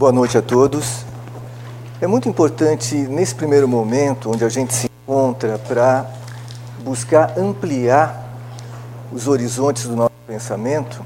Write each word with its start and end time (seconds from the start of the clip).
Boa 0.00 0.12
noite 0.12 0.38
a 0.38 0.40
todos. 0.40 1.04
É 2.00 2.06
muito 2.06 2.26
importante, 2.26 2.94
nesse 2.94 3.34
primeiro 3.34 3.68
momento, 3.68 4.30
onde 4.30 4.42
a 4.42 4.48
gente 4.48 4.72
se 4.72 4.86
encontra, 4.86 5.58
para 5.58 6.06
buscar 6.82 7.38
ampliar 7.38 8.34
os 9.12 9.28
horizontes 9.28 9.84
do 9.84 9.94
nosso 9.94 10.14
pensamento, 10.26 11.04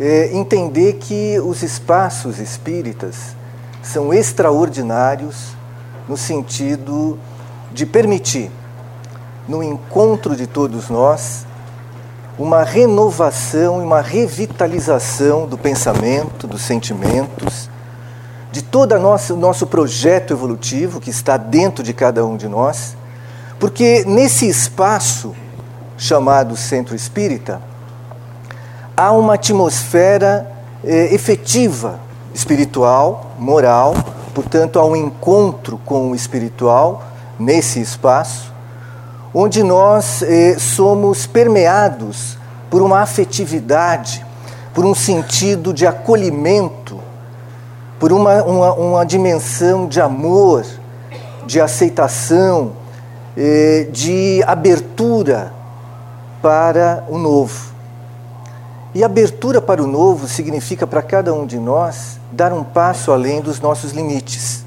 é 0.00 0.34
entender 0.34 0.94
que 0.94 1.38
os 1.38 1.62
espaços 1.62 2.40
espíritas 2.40 3.36
são 3.84 4.12
extraordinários 4.12 5.52
no 6.08 6.16
sentido 6.16 7.16
de 7.70 7.86
permitir, 7.86 8.50
no 9.46 9.62
encontro 9.62 10.34
de 10.34 10.48
todos 10.48 10.90
nós, 10.90 11.46
uma 12.36 12.64
renovação 12.64 13.80
e 13.80 13.84
uma 13.84 14.00
revitalização 14.00 15.46
do 15.46 15.56
pensamento, 15.56 16.48
dos 16.48 16.62
sentimentos, 16.62 17.70
de 18.62 18.68
todo 18.68 18.94
o 18.94 19.36
nosso 19.36 19.66
projeto 19.66 20.32
evolutivo 20.32 21.00
que 21.00 21.10
está 21.10 21.36
dentro 21.36 21.82
de 21.82 21.92
cada 21.92 22.24
um 22.24 22.36
de 22.36 22.46
nós, 22.46 22.96
porque 23.58 24.04
nesse 24.06 24.48
espaço 24.48 25.34
chamado 25.98 26.56
Centro 26.56 26.94
Espírita, 26.94 27.60
há 28.96 29.10
uma 29.12 29.34
atmosfera 29.34 30.50
eh, 30.84 31.12
efetiva, 31.12 31.98
espiritual, 32.32 33.32
moral, 33.38 33.94
portanto, 34.32 34.78
há 34.78 34.84
um 34.84 34.94
encontro 34.94 35.78
com 35.84 36.10
o 36.10 36.14
espiritual 36.14 37.02
nesse 37.38 37.80
espaço, 37.80 38.52
onde 39.34 39.62
nós 39.62 40.22
eh, 40.22 40.56
somos 40.58 41.26
permeados 41.26 42.38
por 42.70 42.80
uma 42.80 43.00
afetividade, 43.00 44.24
por 44.72 44.84
um 44.84 44.94
sentido 44.94 45.72
de 45.72 45.86
acolhimento, 45.86 47.11
por 48.02 48.12
uma, 48.12 48.42
uma, 48.42 48.72
uma 48.72 49.06
dimensão 49.06 49.86
de 49.86 50.00
amor, 50.00 50.66
de 51.46 51.60
aceitação, 51.60 52.72
eh, 53.36 53.86
de 53.92 54.42
abertura 54.44 55.52
para 56.42 57.04
o 57.08 57.16
novo. 57.16 57.72
E 58.92 59.04
abertura 59.04 59.62
para 59.62 59.80
o 59.80 59.86
novo 59.86 60.26
significa 60.26 60.84
para 60.84 61.00
cada 61.00 61.32
um 61.32 61.46
de 61.46 61.60
nós 61.60 62.18
dar 62.32 62.52
um 62.52 62.64
passo 62.64 63.12
além 63.12 63.40
dos 63.40 63.60
nossos 63.60 63.92
limites. 63.92 64.64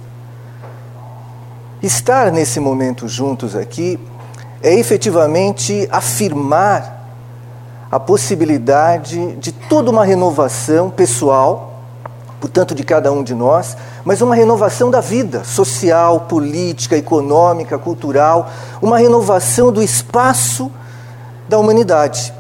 Estar 1.83 2.31
nesse 2.31 2.61
momento 2.61 3.05
juntos 3.05 3.53
aqui 3.53 3.99
é 4.63 4.73
efetivamente 4.75 5.89
afirmar 5.91 7.05
a 7.91 7.99
possibilidade 7.99 9.35
de 9.35 9.51
toda 9.51 9.91
uma 9.91 10.05
renovação 10.05 10.89
pessoal, 10.89 11.74
portanto, 12.39 12.75
de 12.75 12.83
cada 12.83 13.11
um 13.11 13.23
de 13.23 13.33
nós, 13.33 13.75
mas 14.03 14.21
uma 14.21 14.35
renovação 14.35 14.91
da 14.91 15.01
vida 15.01 15.43
social, 15.43 16.21
política, 16.21 16.97
econômica, 16.97 17.77
cultural, 17.77 18.49
uma 18.81 18.97
renovação 18.97 19.71
do 19.71 19.81
espaço 19.81 20.71
da 21.47 21.57
humanidade, 21.57 22.33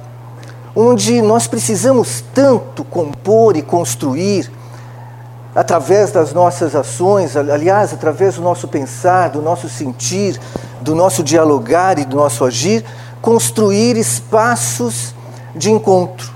onde 0.75 1.21
nós 1.21 1.47
precisamos 1.47 2.23
tanto 2.33 2.83
compor 2.83 3.55
e 3.55 3.61
construir 3.61 4.51
através 5.55 6.11
das 6.11 6.33
nossas 6.33 6.75
ações, 6.75 7.37
aliás, 7.37 7.93
através 7.93 8.35
do 8.35 8.41
nosso 8.41 8.67
pensar, 8.67 9.29
do 9.29 9.41
nosso 9.41 9.69
sentir, 9.69 10.37
do 10.81 10.93
nosso 10.93 11.23
dialogar 11.23 11.97
e 11.97 12.03
do 12.03 12.17
nosso 12.17 12.43
agir, 12.43 12.83
construir 13.21 13.95
espaços 13.95 15.15
de 15.55 15.71
encontro, 15.71 16.29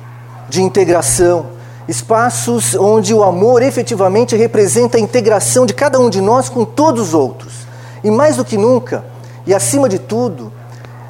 de 0.48 0.62
integração, 0.62 1.59
espaços 1.90 2.74
onde 2.76 3.14
o 3.14 3.24
amor 3.24 3.62
efetivamente 3.62 4.38
representa 4.38 4.98
a 4.98 5.02
integração 5.02 5.66
de 5.66 5.74
cada 5.74 6.00
um 6.00 6.10
de 6.10 6.22
nós 6.22 6.48
com 6.48 6.64
todos 6.64 7.10
os 7.10 7.14
outros. 7.14 7.68
E 8.04 8.10
mais 8.10 8.38
do 8.38 8.46
que 8.46 8.58
nunca, 8.58 9.04
e 9.46 9.54
acima 9.54 9.90
de 9.90 10.00
tudo, 10.00 10.54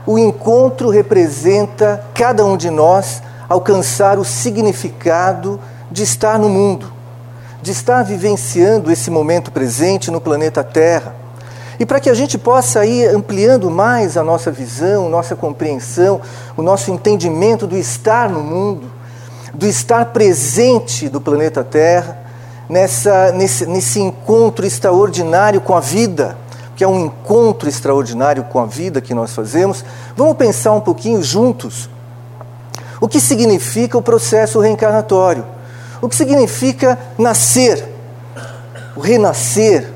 o 0.07 0.17
encontro 0.17 0.89
representa 0.89 2.03
cada 2.16 2.44
um 2.44 2.57
de 2.57 2.72
nós 2.72 3.22
alcançar 3.47 4.18
o 4.18 4.25
significado 4.25 5.59
de 5.91 6.01
estar 6.01 6.39
no 6.39 6.50
mundo 6.50 7.00
de 7.62 7.72
estar 7.72 8.03
vivenciando 8.03 8.91
esse 8.91 9.12
momento 9.12 9.51
presente 9.51 10.09
no 10.09 10.22
planeta 10.22 10.63
Terra. 10.63 11.16
E 11.79 11.85
para 11.85 12.00
que 12.00 12.09
a 12.09 12.13
gente 12.13 12.38
possa 12.38 12.85
ir 12.85 13.07
ampliando 13.07 13.69
mais 13.69 14.18
a 14.18 14.23
nossa 14.23 14.51
visão, 14.51 15.09
nossa 15.09 15.35
compreensão, 15.35 16.19
o 16.57 16.62
nosso 16.62 16.91
entendimento 16.91 17.66
do 17.66 17.78
estar 17.78 18.29
no 18.29 18.41
mundo, 18.41 18.91
do 19.54 19.68
estar 19.68 20.06
presente 20.08 21.10
do 21.10 21.20
planeta 21.20 21.64
Terra, 21.64 22.18
nessa, 22.70 23.32
nesse, 23.32 23.66
nesse 23.66 24.00
encontro 24.00 24.66
extraordinário 24.66 25.62
com 25.62 25.76
a 25.76 25.80
vida, 25.80 26.38
que 26.76 26.84
é 26.84 26.88
um 26.88 27.06
encontro 27.06 27.68
extraordinário 27.68 28.44
com 28.46 28.60
a 28.60 28.66
vida 28.66 29.02
que 29.02 29.14
nós 29.14 29.34
fazemos, 29.34 29.84
vamos 30.16 30.38
pensar 30.38 30.72
um 30.72 30.82
pouquinho 30.82 31.22
juntos 31.22 31.90
o 33.02 33.08
que 33.08 33.20
significa 33.20 33.98
o 33.98 34.02
processo 34.02 34.60
reencarnatório. 34.60 35.46
O 36.02 36.08
que 36.08 36.16
significa 36.16 36.98
nascer, 37.18 37.86
o 38.96 39.00
renascer, 39.00 39.92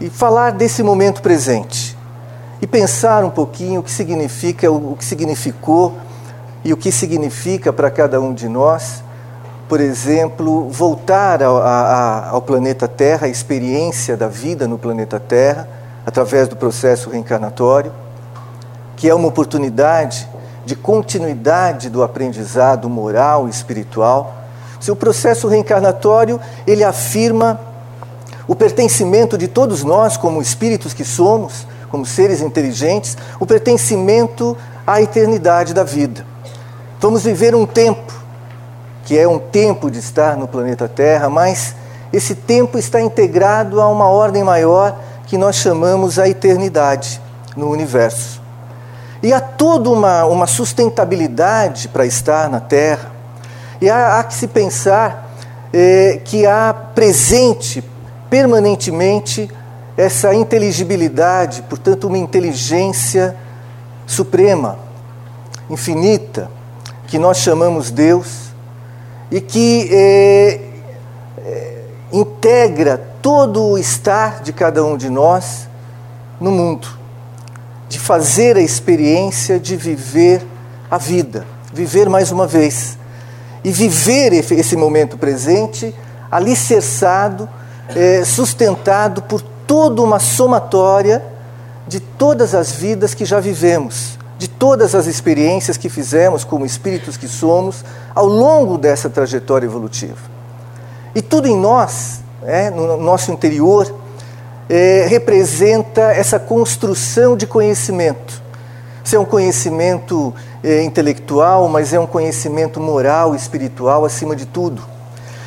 e 0.00 0.10
falar 0.10 0.52
desse 0.52 0.82
momento 0.82 1.22
presente. 1.22 1.96
E 2.60 2.66
pensar 2.66 3.24
um 3.24 3.30
pouquinho 3.30 3.80
o 3.80 3.82
que 3.82 3.90
significa, 3.90 4.70
o 4.70 4.96
que 4.96 5.04
significou 5.04 5.96
e 6.64 6.72
o 6.72 6.76
que 6.76 6.92
significa 6.92 7.72
para 7.72 7.90
cada 7.90 8.20
um 8.20 8.32
de 8.32 8.48
nós, 8.48 9.02
por 9.68 9.80
exemplo, 9.80 10.68
voltar 10.68 11.42
ao, 11.42 11.58
a, 11.58 12.28
ao 12.30 12.42
planeta 12.42 12.86
Terra, 12.86 13.26
a 13.26 13.30
experiência 13.30 14.16
da 14.16 14.28
vida 14.28 14.68
no 14.68 14.78
planeta 14.78 15.18
Terra, 15.18 15.68
através 16.04 16.48
do 16.48 16.56
processo 16.56 17.10
reencarnatório, 17.10 17.92
que 18.96 19.08
é 19.08 19.14
uma 19.14 19.28
oportunidade 19.28 20.28
de 20.64 20.76
continuidade 20.76 21.90
do 21.90 22.02
aprendizado 22.02 22.88
moral 22.88 23.46
e 23.48 23.50
espiritual 23.50 24.42
seu 24.82 24.96
processo 24.96 25.46
reencarnatório, 25.46 26.40
ele 26.66 26.82
afirma 26.82 27.60
o 28.48 28.54
pertencimento 28.56 29.38
de 29.38 29.46
todos 29.46 29.84
nós, 29.84 30.16
como 30.16 30.42
espíritos 30.42 30.92
que 30.92 31.04
somos, 31.04 31.66
como 31.88 32.04
seres 32.04 32.40
inteligentes, 32.40 33.16
o 33.38 33.46
pertencimento 33.46 34.56
à 34.84 35.00
eternidade 35.00 35.72
da 35.72 35.84
vida. 35.84 36.26
Vamos 37.02 37.24
viver 37.24 37.52
um 37.52 37.66
tempo, 37.66 38.12
que 39.04 39.18
é 39.18 39.26
um 39.26 39.36
tempo 39.36 39.90
de 39.90 39.98
estar 39.98 40.36
no 40.36 40.46
planeta 40.46 40.88
Terra, 40.88 41.28
mas 41.28 41.74
esse 42.12 42.32
tempo 42.32 42.78
está 42.78 43.00
integrado 43.00 43.80
a 43.80 43.88
uma 43.88 44.06
ordem 44.06 44.44
maior 44.44 44.96
que 45.26 45.36
nós 45.36 45.56
chamamos 45.56 46.20
a 46.20 46.28
eternidade 46.28 47.20
no 47.56 47.68
universo. 47.68 48.40
E 49.20 49.32
há 49.32 49.40
toda 49.40 49.90
uma, 49.90 50.24
uma 50.26 50.46
sustentabilidade 50.46 51.88
para 51.88 52.06
estar 52.06 52.48
na 52.48 52.60
Terra, 52.60 53.10
e 53.80 53.90
há, 53.90 54.20
há 54.20 54.22
que 54.22 54.34
se 54.34 54.46
pensar 54.46 55.28
é, 55.72 56.20
que 56.24 56.46
há 56.46 56.72
presente 56.94 57.82
permanentemente 58.30 59.50
essa 59.96 60.32
inteligibilidade, 60.32 61.62
portanto, 61.62 62.06
uma 62.06 62.18
inteligência 62.18 63.34
suprema, 64.06 64.78
infinita, 65.68 66.61
que 67.12 67.18
nós 67.18 67.36
chamamos 67.36 67.90
Deus 67.90 68.26
e 69.30 69.38
que 69.38 69.86
é, 69.92 70.60
é, 71.44 71.84
integra 72.10 72.96
todo 73.20 73.62
o 73.62 73.76
estar 73.76 74.40
de 74.40 74.50
cada 74.50 74.82
um 74.82 74.96
de 74.96 75.10
nós 75.10 75.68
no 76.40 76.50
mundo, 76.50 76.88
de 77.86 77.98
fazer 77.98 78.56
a 78.56 78.62
experiência 78.62 79.60
de 79.60 79.76
viver 79.76 80.42
a 80.90 80.96
vida, 80.96 81.46
viver 81.70 82.08
mais 82.08 82.32
uma 82.32 82.46
vez 82.46 82.96
e 83.62 83.70
viver 83.70 84.32
esse 84.32 84.74
momento 84.74 85.18
presente 85.18 85.94
alicerçado, 86.30 87.46
é, 87.94 88.24
sustentado 88.24 89.20
por 89.20 89.42
toda 89.42 90.00
uma 90.00 90.18
somatória 90.18 91.22
de 91.86 92.00
todas 92.00 92.54
as 92.54 92.72
vidas 92.72 93.12
que 93.12 93.26
já 93.26 93.38
vivemos, 93.38 94.18
de 94.42 94.48
todas 94.48 94.92
as 94.96 95.06
experiências 95.06 95.76
que 95.76 95.88
fizemos 95.88 96.42
como 96.42 96.66
espíritos 96.66 97.16
que 97.16 97.28
somos 97.28 97.84
ao 98.12 98.26
longo 98.26 98.76
dessa 98.76 99.08
trajetória 99.08 99.66
evolutiva. 99.66 100.18
E 101.14 101.22
tudo 101.22 101.46
em 101.46 101.56
nós, 101.56 102.22
é, 102.42 102.68
no 102.68 102.96
nosso 102.96 103.30
interior, 103.30 103.94
é, 104.68 105.06
representa 105.08 106.00
essa 106.10 106.40
construção 106.40 107.36
de 107.36 107.46
conhecimento. 107.46 108.42
Isso 109.04 109.14
é 109.14 109.18
um 109.20 109.24
conhecimento 109.24 110.34
é, 110.64 110.82
intelectual, 110.82 111.68
mas 111.68 111.92
é 111.92 112.00
um 112.00 112.06
conhecimento 112.06 112.80
moral 112.80 113.36
espiritual 113.36 114.04
acima 114.04 114.34
de 114.34 114.46
tudo. 114.46 114.82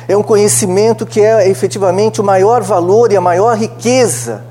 É 0.08 0.16
um 0.16 0.22
conhecimento 0.22 1.04
que 1.04 1.20
é 1.20 1.46
efetivamente 1.46 2.18
o 2.18 2.24
maior 2.24 2.62
valor 2.62 3.12
e 3.12 3.16
a 3.18 3.20
maior 3.20 3.58
riqueza 3.58 4.42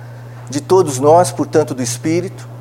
de 0.52 0.62
todos 0.62 1.00
nós, 1.00 1.32
portanto, 1.32 1.74
do 1.74 1.82
espírito. 1.82 2.54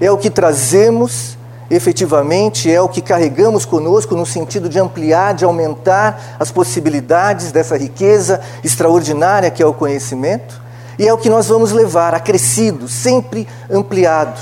É 0.00 0.10
o 0.10 0.18
que 0.18 0.30
trazemos 0.30 1.38
efetivamente 1.70 2.72
é 2.72 2.80
o 2.80 2.88
que 2.88 3.02
carregamos 3.02 3.64
conosco 3.64 4.16
no 4.16 4.24
sentido 4.24 4.68
de 4.68 4.78
ampliar, 4.78 5.34
de 5.34 5.44
aumentar 5.44 6.36
as 6.38 6.50
possibilidades 6.50 7.52
dessa 7.52 7.76
riqueza 7.76 8.40
extraordinária 8.64 9.50
que 9.50 9.62
é 9.62 9.66
o 9.66 9.74
conhecimento, 9.74 10.60
e 10.98 11.06
é 11.06 11.12
o 11.12 11.18
que 11.18 11.30
nós 11.30 11.46
vamos 11.46 11.70
levar, 11.70 12.14
acrescido, 12.14 12.88
sempre 12.88 13.46
ampliado. 13.70 14.40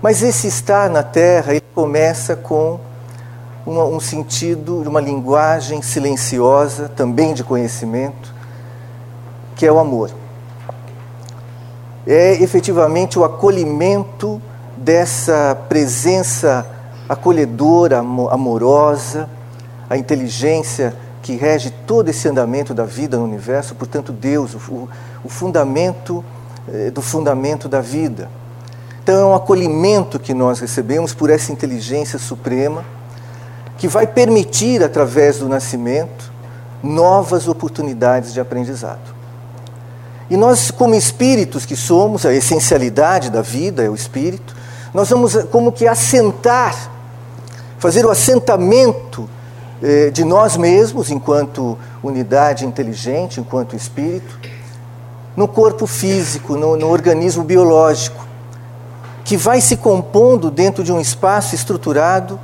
Mas 0.00 0.22
esse 0.22 0.46
estar 0.46 0.88
na 0.88 1.02
Terra, 1.02 1.52
ele 1.52 1.64
começa 1.74 2.34
com 2.34 2.80
uma, 3.66 3.84
um 3.84 4.00
sentido, 4.00 4.80
uma 4.88 5.00
linguagem 5.00 5.82
silenciosa, 5.82 6.88
também 6.88 7.34
de 7.34 7.44
conhecimento, 7.44 8.32
que 9.54 9.66
é 9.66 9.72
o 9.72 9.78
amor. 9.78 10.10
É 12.06 12.42
efetivamente 12.42 13.18
o 13.18 13.24
acolhimento 13.24 14.40
dessa 14.76 15.56
presença 15.68 16.66
acolhedora, 17.08 17.98
amorosa, 17.98 19.28
a 19.88 19.96
inteligência 19.96 20.94
que 21.22 21.36
rege 21.36 21.70
todo 21.86 22.08
esse 22.08 22.26
andamento 22.26 22.74
da 22.74 22.84
vida 22.84 23.16
no 23.16 23.24
universo, 23.24 23.74
portanto, 23.74 24.12
Deus, 24.12 24.54
o, 24.54 24.88
o 25.22 25.28
fundamento 25.28 26.24
eh, 26.68 26.90
do 26.90 27.00
fundamento 27.00 27.68
da 27.68 27.80
vida. 27.80 28.28
Então, 29.02 29.20
é 29.20 29.24
um 29.24 29.34
acolhimento 29.34 30.18
que 30.18 30.32
nós 30.32 30.60
recebemos 30.60 31.12
por 31.14 31.30
essa 31.30 31.52
inteligência 31.52 32.18
suprema, 32.18 32.84
que 33.78 33.88
vai 33.88 34.06
permitir, 34.06 34.82
através 34.82 35.38
do 35.38 35.48
nascimento, 35.48 36.32
novas 36.82 37.48
oportunidades 37.48 38.32
de 38.32 38.40
aprendizado. 38.40 39.21
E 40.32 40.36
nós, 40.38 40.70
como 40.70 40.94
espíritos 40.94 41.66
que 41.66 41.76
somos, 41.76 42.24
a 42.24 42.32
essencialidade 42.32 43.28
da 43.28 43.42
vida 43.42 43.84
é 43.84 43.90
o 43.90 43.94
espírito, 43.94 44.56
nós 44.94 45.10
vamos 45.10 45.36
como 45.50 45.70
que 45.70 45.86
assentar, 45.86 46.74
fazer 47.78 48.06
o 48.06 48.10
assentamento 48.10 49.28
eh, 49.82 50.08
de 50.08 50.24
nós 50.24 50.56
mesmos, 50.56 51.10
enquanto 51.10 51.76
unidade 52.02 52.64
inteligente, 52.64 53.40
enquanto 53.40 53.76
espírito, 53.76 54.40
no 55.36 55.46
corpo 55.46 55.86
físico, 55.86 56.56
no, 56.56 56.78
no 56.78 56.88
organismo 56.88 57.44
biológico, 57.44 58.26
que 59.26 59.36
vai 59.36 59.60
se 59.60 59.76
compondo 59.76 60.50
dentro 60.50 60.82
de 60.82 60.90
um 60.90 60.98
espaço 60.98 61.54
estruturado, 61.54 62.40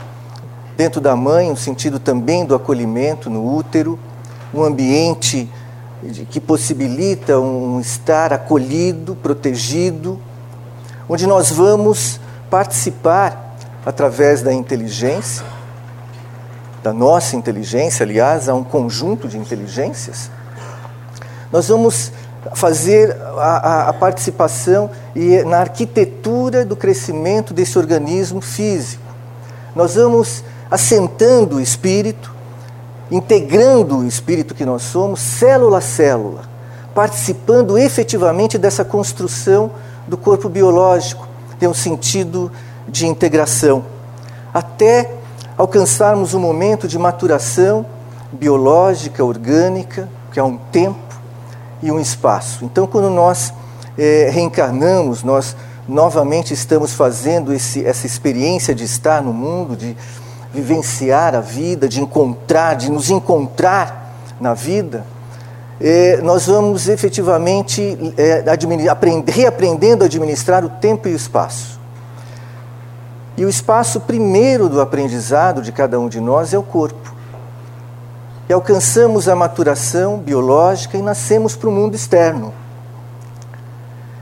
dentro 0.77 1.01
da 1.01 1.17
mãe, 1.17 1.49
no 1.49 1.57
sentido 1.57 1.99
também 1.99 2.45
do 2.45 2.55
acolhimento 2.55 3.31
no 3.31 3.57
útero, 3.57 3.99
um 4.53 4.63
ambiente 4.63 5.51
que 6.31 6.41
possibilita 6.41 7.39
um 7.41 7.81
estar 7.81 8.33
acolhido, 8.33 9.17
protegido, 9.17 10.21
onde 11.09 11.27
nós 11.27 11.51
vamos 11.51 12.21
participar 12.49 13.57
através 13.85 14.43
da 14.43 14.53
inteligência, 14.53 15.45
da 16.83 16.93
nossa 16.93 17.37
inteligência, 17.37 18.05
aliás, 18.05 18.49
há 18.49 18.55
um 18.55 18.63
conjunto 18.63 19.27
de 19.27 19.37
inteligências, 19.39 20.31
nós 21.51 21.69
vamos 21.69 22.13
fazer 22.55 23.17
a, 23.37 23.57
a, 23.57 23.89
a, 23.89 23.93
participação 23.93 24.91
e 25.15 25.43
na 25.45 25.59
arquitetura 25.59 26.65
do 26.65 26.77
crescimento 26.77 27.53
desse 27.53 27.79
organismo 27.79 28.41
físico. 28.41 29.03
Nós 29.75 29.95
vamos 29.95 30.45
assentando 30.71 31.57
o 31.57 31.61
espírito, 31.61 32.33
integrando 33.11 33.99
o 33.99 34.07
espírito 34.07 34.55
que 34.55 34.65
nós 34.65 34.83
somos, 34.83 35.21
célula 35.21 35.79
a 35.79 35.81
célula, 35.81 36.43
participando 36.95 37.79
efetivamente 37.79 38.59
dessa 38.59 38.85
construção 38.85 39.71
do 40.07 40.17
corpo 40.17 40.49
biológico, 40.49 41.27
tem 41.59 41.69
um 41.69 41.75
sentido 41.75 42.51
de 42.89 43.07
integração, 43.07 43.85
até 44.53 45.15
alcançarmos 45.57 46.35
um 46.35 46.41
momento 46.41 46.87
de 46.87 46.99
maturação 46.99 47.85
biológica, 48.33 49.25
orgânica, 49.25 50.09
que 50.33 50.39
é 50.39 50.43
um 50.43 50.57
tempo 50.57 50.99
e 51.83 51.91
um 51.91 51.99
espaço. 51.99 52.65
Então, 52.65 52.87
quando 52.87 53.11
nós 53.11 53.53
é, 53.97 54.31
reencarnamos, 54.31 55.23
nós 55.23 55.57
novamente 55.87 56.53
estamos 56.53 56.93
fazendo 56.93 57.53
esse, 57.53 57.85
essa 57.85 58.07
experiência 58.07 58.75
de 58.75 58.85
estar 58.85 59.23
no 59.23 59.33
mundo, 59.33 59.77
de 59.77 59.97
vivenciar 60.53 61.35
a 61.35 61.41
vida, 61.41 61.89
de 61.89 62.01
encontrar, 62.01 62.75
de 62.75 62.91
nos 62.91 63.11
encontrar 63.11 64.15
na 64.41 64.55
vida, 64.55 65.05
é, 65.81 66.21
nós 66.23 66.47
vamos 66.47 66.89
efetivamente 66.89 67.97
aprender, 68.91 69.33
reaprendendo 69.33 70.03
a 70.03 70.07
administrar 70.07 70.65
o 70.65 70.69
tempo 70.69 71.09
e 71.09 71.13
o 71.13 71.17
espaço. 71.17 71.79
E 73.37 73.45
o 73.45 73.49
espaço 73.49 74.01
primeiro 74.01 74.69
do 74.69 74.81
aprendizado 74.81 75.63
de 75.63 75.71
cada 75.71 76.01
um 76.01 76.09
de 76.09 76.21
nós 76.21 76.53
é 76.53 76.59
o 76.59 76.63
corpo. 76.63 77.15
E 78.49 78.53
alcançamos 78.53 79.29
a 79.29 79.37
maturação 79.37 80.19
biológica 80.19 80.97
e 80.97 81.03
nascemos 81.03 81.55
para 81.55 81.69
o 81.69 81.73
mundo 81.73 81.95
externo. 81.95 82.53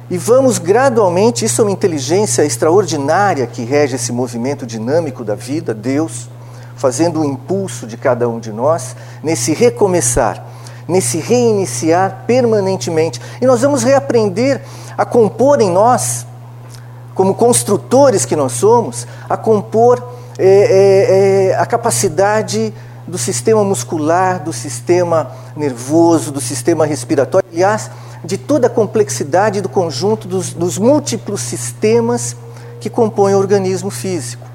E 0.09 0.17
vamos 0.17 0.59
gradualmente, 0.59 1.45
isso 1.45 1.61
é 1.61 1.65
uma 1.65 1.71
inteligência 1.71 2.45
extraordinária 2.45 3.47
que 3.47 3.65
rege 3.65 3.97
esse 3.97 4.13
movimento 4.13 4.65
dinâmico 4.65 5.25
da 5.25 5.35
vida, 5.35 5.75
Deus, 5.75 6.29
fazendo 6.77 7.21
o 7.21 7.25
impulso 7.25 7.87
de 7.87 7.97
cada 7.97 8.29
um 8.29 8.39
de 8.39 8.53
nós 8.53 8.95
nesse 9.23 9.53
recomeçar 9.53 10.47
nesse 10.89 11.19
reiniciar 11.19 12.25
permanentemente. 12.27 13.21
E 13.41 13.47
nós 13.47 13.63
vamos 13.63 13.83
reaprender 13.83 14.63
a 14.97 15.05
compor 15.05 15.61
em 15.61 15.71
nós, 15.71 16.27
como 17.15 17.35
construtores 17.35 18.25
que 18.25 18.37
nós 18.37 18.53
somos, 18.53 19.07
a 19.29 19.37
compor 19.37 20.03
é, 20.39 20.47
é, 20.47 21.51
é, 21.51 21.57
a 21.57 21.67
capacidade 21.67 22.73
do 23.07 23.17
sistema 23.17 23.65
muscular, 23.65 24.43
do 24.43 24.53
sistema 24.53 25.33
nervoso, 25.57 26.31
do 26.31 26.41
sistema 26.41 26.85
respiratório, 26.85 27.49
aliás, 27.53 27.91
de 28.25 28.37
toda 28.39 28.67
a 28.67 28.71
complexidade 28.71 29.61
do 29.61 29.69
conjunto 29.69 30.27
dos, 30.27 30.53
dos 30.53 30.79
múltiplos 30.79 31.41
sistemas 31.41 32.37
que 32.81 32.91
compõem 32.91 33.35
o 33.35 33.39
organismo 33.39 33.91
físico. 33.91 34.47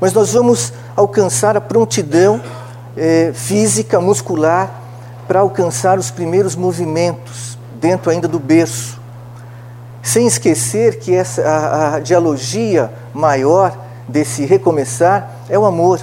Mas 0.00 0.12
nós 0.12 0.32
vamos 0.32 0.72
alcançar 0.96 1.56
a 1.56 1.60
prontidão 1.60 2.40
é, 2.96 3.32
física, 3.34 4.00
muscular, 4.00 4.70
para 5.28 5.40
alcançar 5.40 5.98
os 5.98 6.10
primeiros 6.10 6.56
movimentos 6.56 7.58
dentro 7.74 8.10
ainda 8.10 8.26
do 8.26 8.38
berço. 8.38 8.98
Sem 10.02 10.26
esquecer 10.26 10.98
que 10.98 11.14
essa, 11.14 11.42
a, 11.42 11.94
a 11.96 12.00
dialogia 12.00 12.90
maior 13.14 13.76
desse 14.08 14.44
recomeçar 14.44 15.30
é 15.48 15.58
o 15.58 15.64
amor, 15.64 16.00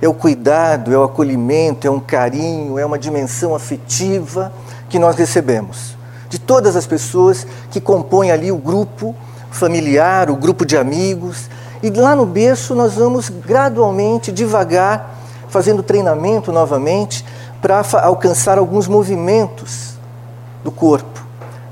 é 0.00 0.08
o 0.08 0.14
cuidado, 0.14 0.94
é 0.94 0.96
o 0.96 1.02
acolhimento, 1.02 1.86
é 1.86 1.90
um 1.90 2.00
carinho, 2.00 2.78
é 2.78 2.86
uma 2.86 2.98
dimensão 2.98 3.54
afetiva 3.54 4.52
que 4.88 4.98
nós 4.98 5.16
recebemos 5.16 5.99
de 6.30 6.38
todas 6.38 6.76
as 6.76 6.86
pessoas 6.86 7.46
que 7.70 7.80
compõem 7.80 8.30
ali 8.30 8.50
o 8.50 8.56
grupo 8.56 9.14
familiar, 9.50 10.30
o 10.30 10.36
grupo 10.36 10.64
de 10.64 10.76
amigos. 10.76 11.50
E 11.82 11.90
lá 11.90 12.14
no 12.14 12.24
berço 12.24 12.74
nós 12.74 12.94
vamos 12.94 13.28
gradualmente, 13.28 14.30
devagar, 14.30 15.18
fazendo 15.48 15.82
treinamento 15.82 16.52
novamente, 16.52 17.24
para 17.60 17.82
alcançar 18.02 18.56
alguns 18.56 18.86
movimentos 18.86 19.94
do 20.62 20.70
corpo. 20.70 21.20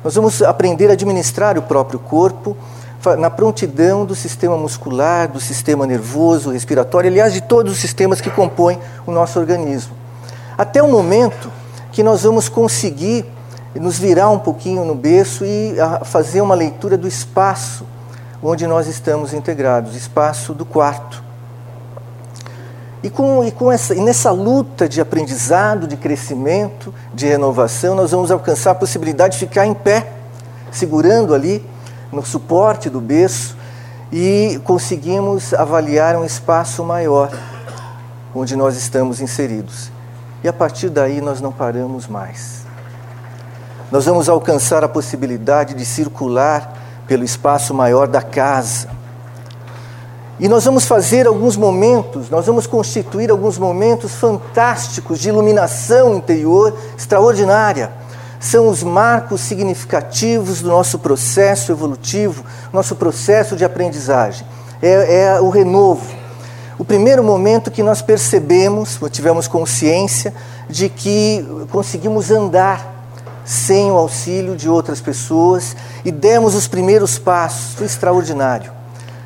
Nós 0.03 0.17
vamos 0.17 0.43
aprender 0.43 0.91
a 0.91 0.93
administrar 0.93 1.57
o 1.57 1.63
próprio 1.63 2.01
corpo 2.01 2.57
na 3.17 3.31
prontidão 3.31 4.05
do 4.05 4.15
sistema 4.15 4.57
muscular, 4.57 5.29
do 5.29 5.41
sistema 5.41 5.87
nervoso, 5.87 6.51
respiratório, 6.51 7.09
aliás, 7.09 7.33
de 7.33 7.41
todos 7.41 7.73
os 7.73 7.79
sistemas 7.79 8.21
que 8.21 8.29
compõem 8.29 8.79
o 9.07 9.13
nosso 9.13 9.39
organismo. 9.39 9.95
Até 10.59 10.83
o 10.83 10.91
momento 10.91 11.51
que 11.93 12.03
nós 12.03 12.25
vamos 12.25 12.49
conseguir 12.49 13.25
nos 13.79 13.99
virar 13.99 14.31
um 14.31 14.39
pouquinho 14.39 14.85
no 14.85 14.95
berço 14.95 15.45
e 15.45 15.75
fazer 16.05 16.41
uma 16.41 16.55
leitura 16.55 16.97
do 16.97 17.07
espaço 17.07 17.87
onde 18.43 18.67
nós 18.67 18.87
estamos 18.87 19.33
integrados, 19.33 19.95
espaço 19.95 20.55
do 20.55 20.65
quarto. 20.65 21.23
E, 23.03 23.11
com, 23.11 23.45
e, 23.45 23.53
com 23.53 23.71
essa, 23.71 23.95
e 23.95 24.01
nessa 24.01 24.31
luta 24.31 24.89
de 24.89 25.01
aprendizado, 25.01 25.87
de 25.87 25.97
crescimento, 25.97 26.93
de 27.15 27.27
renovação, 27.27 27.95
nós 27.95 28.11
vamos 28.11 28.31
alcançar 28.31 28.73
a 28.73 28.75
possibilidade 28.75 29.35
de 29.35 29.47
ficar 29.47 29.67
em 29.67 29.75
pé, 29.75 30.13
segurando 30.73 31.35
ali 31.35 31.65
no 32.13 32.25
suporte 32.25 32.91
do 32.91 33.01
berço 33.01 33.57
e 34.11 34.61
conseguimos 34.65 35.55
avaliar 35.55 36.17
um 36.17 36.25
espaço 36.25 36.83
maior 36.83 37.31
onde 38.35 38.57
nós 38.57 38.77
estamos 38.77 39.21
inseridos. 39.21 39.91
E 40.43 40.49
a 40.49 40.53
partir 40.53 40.89
daí 40.89 41.21
nós 41.21 41.41
não 41.41 41.53
paramos 41.53 42.07
mais. 42.07 42.68
Nós 43.91 44.05
vamos 44.05 44.29
alcançar 44.29 44.85
a 44.85 44.89
possibilidade 44.89 45.75
de 45.75 45.85
circular 45.85 46.73
pelo 47.07 47.25
espaço 47.25 47.73
maior 47.73 48.07
da 48.07 48.21
casa 48.21 48.99
e 50.41 50.47
nós 50.47 50.65
vamos 50.65 50.85
fazer 50.85 51.27
alguns 51.27 51.57
momentos, 51.57 52.31
nós 52.31 52.47
vamos 52.47 52.65
constituir 52.65 53.29
alguns 53.29 53.59
momentos 53.59 54.15
fantásticos 54.15 55.19
de 55.19 55.31
iluminação 55.31 56.15
interior 56.15 56.79
extraordinária. 56.97 57.91
São 58.39 58.69
os 58.69 58.85
marcos 58.85 59.41
significativos 59.41 60.63
do 60.63 60.69
nosso 60.69 61.01
processo 61.01 61.73
evolutivo, 61.73 62.45
nosso 62.73 62.95
processo 62.95 63.57
de 63.57 63.65
aprendizagem. 63.65 64.47
é, 64.81 65.23
é 65.23 65.41
o 65.41 65.49
renovo. 65.49 66.07
O 66.79 66.85
primeiro 66.85 67.25
momento 67.25 67.69
que 67.69 67.83
nós 67.83 68.01
percebemos, 68.01 68.97
tivemos 69.11 69.49
consciência 69.49 70.33
de 70.71 70.89
que 70.89 71.45
conseguimos 71.73 72.31
andar 72.31 72.98
sem 73.49 73.91
o 73.91 73.97
auxílio 73.97 74.55
de 74.55 74.69
outras 74.69 75.01
pessoas 75.01 75.75
e 76.05 76.13
demos 76.13 76.55
os 76.55 76.69
primeiros 76.69 77.19
passos, 77.19 77.73
foi 77.73 77.87
extraordinário. 77.87 78.71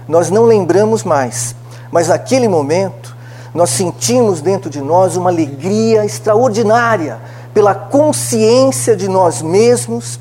Nós 0.07 0.31
não 0.31 0.45
lembramos 0.45 1.02
mais, 1.02 1.57
mas 1.91 2.07
naquele 2.07 2.47
momento 2.47 3.17
nós 3.52 3.71
sentimos 3.71 4.41
dentro 4.41 4.71
de 4.71 4.81
nós 4.81 5.17
uma 5.17 5.29
alegria 5.29 6.05
extraordinária 6.05 7.19
pela 7.52 7.75
consciência 7.75 8.95
de 8.95 9.09
nós 9.09 9.43
mesmos, 9.43 10.21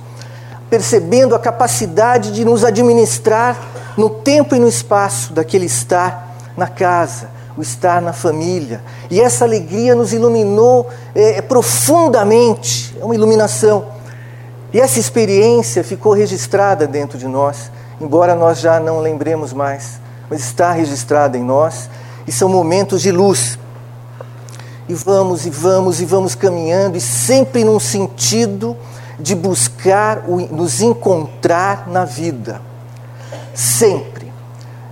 percebendo 0.68 1.36
a 1.36 1.40
capacidade 1.40 2.32
de 2.32 2.44
nos 2.44 2.66
administrar 2.66 3.56
no 3.96 4.10
tempo 4.10 4.56
e 4.56 4.60
no 4.60 4.68
espaço 4.68 5.32
daquele 5.32 5.68
estar 5.68 6.38
na 6.58 6.68
casa, 6.68 7.30
estar 7.62 8.02
na 8.02 8.14
família. 8.14 8.82
E 9.10 9.22
essa 9.22 9.46
alegria 9.46 9.96
nos 9.96 10.14
iluminou 10.14 10.90
é, 11.14 11.38
é, 11.38 11.42
profundamente, 11.42 12.96
é 13.00 13.06
uma 13.06 13.16
iluminação. 13.16 13.86
E 14.74 14.80
essa 14.80 15.00
experiência 15.00 15.84
ficou 15.84 16.14
registrada 16.14 16.88
dentro 16.88 17.18
de 17.18 17.28
nós, 17.28 17.72
embora 18.00 18.36
nós 18.36 18.60
já 18.60 18.80
não 18.80 19.00
lembremos 19.00 19.54
mais, 19.54 20.00
mas 20.30 20.40
está 20.42 20.72
registrada 20.72 21.38
em 21.38 21.44
nós, 21.44 21.90
e 22.26 22.32
são 22.32 22.48
momentos 22.48 23.02
de 23.02 23.12
luz. 23.12 23.60
E 24.88 24.94
vamos, 24.94 25.46
e 25.46 25.50
vamos, 25.50 26.02
e 26.02 26.06
vamos 26.06 26.36
caminhando, 26.36 26.98
e 26.98 27.02
sempre 27.02 27.64
num 27.64 27.80
sentido 27.80 28.78
de 29.20 29.36
buscar 29.36 30.24
nos 30.28 30.82
encontrar 30.82 31.88
na 31.88 32.06
vida. 32.06 32.62
Sempre. 33.54 34.11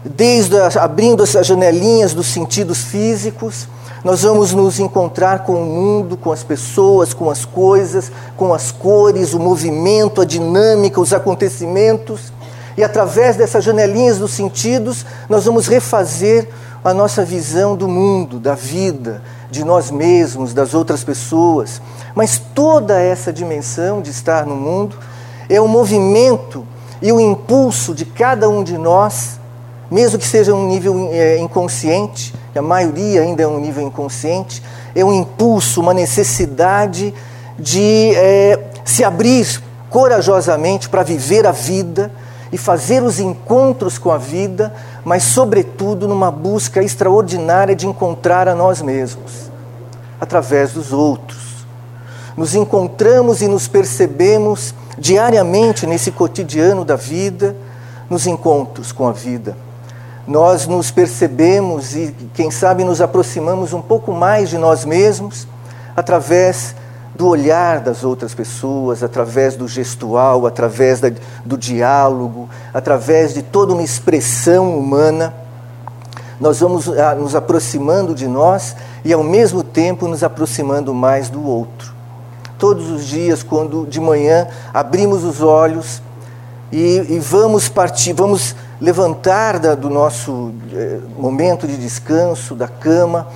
Desde 0.04 0.56
abrindo 0.80 1.24
as 1.24 1.32
janelinhas 1.46 2.14
dos 2.14 2.28
sentidos 2.28 2.84
físicos, 2.84 3.68
nós 4.04 4.22
vamos 4.22 4.54
nos 4.54 4.80
encontrar 4.80 5.44
com 5.44 5.62
o 5.62 5.66
mundo, 5.66 6.16
com 6.16 6.32
as 6.32 6.42
pessoas, 6.42 7.14
com 7.14 7.30
as 7.30 7.44
coisas, 7.44 8.10
com 8.38 8.54
as 8.54 8.72
cores, 8.72 9.34
o 9.34 9.40
movimento, 9.40 10.22
a 10.22 10.26
dinâmica, 10.26 11.02
os 11.02 11.12
acontecimentos. 11.12 12.32
E 12.78 12.84
através 12.84 13.36
dessas 13.36 13.62
janelinhas 13.62 14.18
dos 14.18 14.32
sentidos, 14.32 15.06
nós 15.28 15.44
vamos 15.44 15.68
refazer 15.68 16.48
a 16.82 16.94
nossa 16.94 17.26
visão 17.26 17.76
do 17.76 17.90
mundo, 17.90 18.40
da 18.40 18.56
vida, 18.56 19.22
de 19.52 19.66
nós 19.66 19.92
mesmos, 19.92 20.54
das 20.54 20.74
outras 20.74 21.04
pessoas. 21.04 21.82
Mas 22.16 22.42
toda 22.56 23.00
essa 23.02 23.34
dimensão 23.34 24.02
de 24.02 24.12
estar 24.12 24.46
no 24.46 24.56
mundo 24.56 24.96
é 25.50 25.60
o 25.60 25.68
movimento 25.68 26.66
e 27.02 27.12
o 27.12 27.20
impulso 27.20 27.94
de 27.94 28.06
cada 28.06 28.48
um 28.48 28.64
de 28.64 28.78
nós, 28.78 29.40
mesmo 29.92 30.20
que 30.20 30.28
seja 30.28 30.54
um 30.54 30.68
nível 30.68 31.10
é, 31.12 31.40
inconsciente, 31.40 32.34
a 32.56 32.62
maioria 32.62 33.22
ainda 33.22 33.42
é 33.42 33.48
um 33.48 33.60
nível 33.60 33.86
inconsciente, 33.86 34.62
é 34.94 35.04
um 35.04 35.14
impulso, 35.14 35.82
uma 35.82 35.94
necessidade 35.94 37.14
de 37.58 38.12
é, 38.16 38.60
se 38.86 39.04
abrir 39.04 39.62
corajosamente 39.90 40.90
para 40.90 41.04
viver 41.04 41.48
a 41.48 41.52
vida 41.52 42.12
e 42.52 42.58
fazer 42.58 43.02
os 43.02 43.20
encontros 43.20 43.98
com 43.98 44.12
a 44.12 44.18
vida, 44.18 44.74
mas, 45.04 45.24
sobretudo, 45.24 46.08
numa 46.08 46.30
busca 46.30 46.84
extraordinária 46.84 47.76
de 47.76 47.88
encontrar 47.88 48.48
a 48.48 48.54
nós 48.56 48.82
mesmos, 48.82 49.50
através 50.20 50.74
dos 50.74 50.92
outros. 50.92 51.66
Nos 52.36 52.56
encontramos 52.56 53.42
e 53.42 53.48
nos 53.48 53.68
percebemos 53.68 54.74
diariamente 54.98 55.88
nesse 55.88 56.12
cotidiano 56.12 56.86
da 56.86 56.96
vida, 56.96 57.56
nos 58.10 58.28
encontros 58.28 58.92
com 58.92 59.08
a 59.08 59.12
vida 59.12 59.69
nós 60.30 60.68
nos 60.68 60.92
percebemos 60.92 61.96
e, 61.96 62.16
quem 62.36 62.52
sabe, 62.52 62.84
nos 62.84 63.02
aproximamos 63.02 63.74
um 63.74 63.82
pouco 63.82 64.14
mais 64.14 64.48
de 64.48 64.60
nós 64.60 64.86
mesmos 64.86 65.48
através 65.96 66.76
do 67.16 67.28
olhar 67.28 67.80
das 67.80 68.04
outras 68.04 68.36
pessoas, 68.36 69.02
através 69.02 69.56
do 69.56 69.68
gestual, 69.68 70.46
através 70.46 71.00
da, 71.00 71.12
do 71.44 71.58
diálogo, 71.58 72.48
através 72.72 73.34
de 73.34 73.42
toda 73.42 73.74
uma 73.74 73.82
expressão 73.82 74.78
humana. 74.78 75.34
Nós 76.40 76.60
vamos 76.60 76.88
ah, 76.88 77.16
nos 77.16 77.36
aproximando 77.36 78.14
de 78.14 78.28
nós 78.28 78.76
e, 79.04 79.12
ao 79.12 79.24
mesmo 79.24 79.64
tempo, 79.64 80.08
nos 80.08 80.24
aproximando 80.24 80.94
mais 80.94 81.28
do 81.28 81.44
outro. 81.44 81.92
Todos 82.60 82.92
os 82.92 83.04
dias, 83.04 83.42
quando 83.42 83.88
de 83.88 84.00
manhã 84.00 84.48
abrimos 84.72 85.24
os 85.24 85.42
olhos 85.42 86.04
e, 86.72 87.16
e 87.16 87.20
vamos 87.20 87.68
partir, 87.68 88.14
vamos 88.14 88.56
levantar 88.80 89.60
da, 89.60 89.76
do 89.76 89.90
nosso 89.90 90.54
eh, 90.72 91.00
momento 91.18 91.68
de 91.68 91.78
descanso, 91.78 92.56
da 92.56 92.68
cama, 92.68 93.28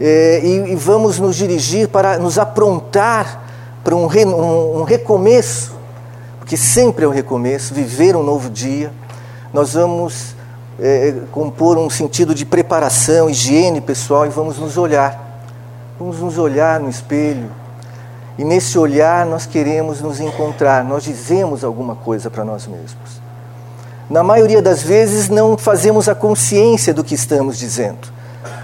eh, 0.00 0.40
e, 0.42 0.72
e, 0.72 0.74
vamos 0.74 1.18
nos 1.18 1.36
dirigir 1.36 1.88
para 1.88 2.18
nos 2.18 2.38
aprontar 2.38 3.44
para 3.84 3.94
um, 3.94 4.06
re, 4.06 4.24
um, 4.24 4.80
um 4.80 4.82
recomeço, 4.82 5.74
porque 6.38 6.56
sempre 6.56 7.04
é 7.04 7.08
um 7.08 7.12
recomeço, 7.12 7.74
viver 7.74 8.16
um 8.16 8.22
novo 8.22 8.50
dia. 8.50 8.92
Nós 9.52 9.74
vamos 9.74 10.34
eh, 10.80 11.14
compor 11.30 11.78
um 11.78 11.88
sentido 11.88 12.34
de 12.34 12.44
preparação, 12.44 13.30
higiene 13.30 13.80
pessoal 13.80 14.26
e 14.26 14.30
vamos 14.30 14.58
nos 14.58 14.76
olhar. 14.76 15.26
Vamos 15.98 16.18
nos 16.18 16.38
olhar 16.38 16.80
no 16.80 16.88
espelho. 16.88 17.50
E 18.36 18.44
nesse 18.44 18.78
olhar 18.78 19.26
nós 19.26 19.46
queremos 19.46 20.00
nos 20.00 20.20
encontrar, 20.20 20.84
nós 20.84 21.04
dizemos 21.04 21.64
alguma 21.64 21.96
coisa 21.96 22.30
para 22.30 22.44
nós 22.44 22.66
mesmos 22.66 23.17
na 24.08 24.22
maioria 24.22 24.62
das 24.62 24.82
vezes 24.82 25.28
não 25.28 25.56
fazemos 25.56 26.08
a 26.08 26.14
consciência 26.14 26.94
do 26.94 27.04
que 27.04 27.14
estamos 27.14 27.58
dizendo. 27.58 28.08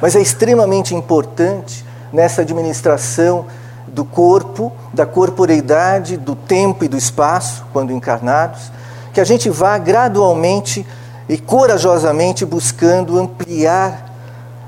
Mas 0.01 0.17
é 0.17 0.21
extremamente 0.21 0.95
importante 0.95 1.85
nessa 2.13 2.43
administração 2.43 3.47
do 3.87 4.05
corpo, 4.05 4.73
da 4.93 5.05
corporeidade, 5.05 6.17
do 6.17 6.35
tempo 6.35 6.85
e 6.85 6.89
do 6.89 6.97
espaço, 6.97 7.65
quando 7.73 7.93
encarnados, 7.93 8.73
que 9.13 9.21
a 9.21 9.25
gente 9.25 9.51
vá 9.51 9.77
gradualmente 9.79 10.87
e 11.29 11.39
corajosamente 11.39 12.45
buscando 12.45 13.19
ampliar 13.19 14.13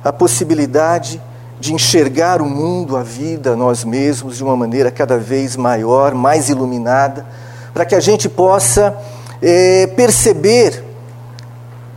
a 0.04 0.12
possibilidade 0.12 1.20
de 1.58 1.74
enxergar 1.74 2.40
o 2.42 2.46
mundo, 2.46 2.96
a 2.96 3.02
vida, 3.02 3.56
nós 3.56 3.82
mesmos, 3.82 4.36
de 4.36 4.44
uma 4.44 4.56
maneira 4.56 4.90
cada 4.90 5.18
vez 5.18 5.56
maior, 5.56 6.14
mais 6.14 6.48
iluminada, 6.48 7.26
para 7.72 7.84
que 7.84 7.94
a 7.94 8.00
gente 8.00 8.28
possa 8.28 8.96
é, 9.42 9.86
perceber, 9.88 10.82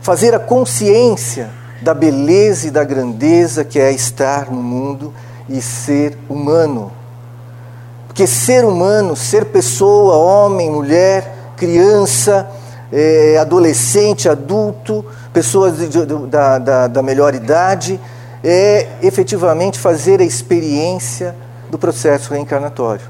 fazer 0.00 0.34
a 0.34 0.38
consciência 0.38 1.50
da 1.80 1.94
beleza 1.94 2.68
e 2.68 2.70
da 2.70 2.84
grandeza 2.84 3.64
que 3.64 3.78
é 3.78 3.92
estar 3.92 4.50
no 4.50 4.62
mundo 4.62 5.12
e 5.48 5.60
ser 5.62 6.16
humano. 6.28 6.92
Porque 8.06 8.26
ser 8.26 8.64
humano, 8.64 9.16
ser 9.16 9.46
pessoa, 9.46 10.16
homem, 10.16 10.70
mulher, 10.70 11.52
criança, 11.56 12.50
é, 12.92 13.38
adolescente, 13.38 14.28
adulto, 14.28 15.04
pessoas 15.32 15.74
da, 16.28 16.58
da, 16.58 16.86
da 16.88 17.02
melhor 17.02 17.34
idade, 17.34 18.00
é 18.42 18.88
efetivamente 19.02 19.78
fazer 19.78 20.20
a 20.20 20.24
experiência 20.24 21.34
do 21.70 21.78
processo 21.78 22.32
reencarnatório. 22.32 23.08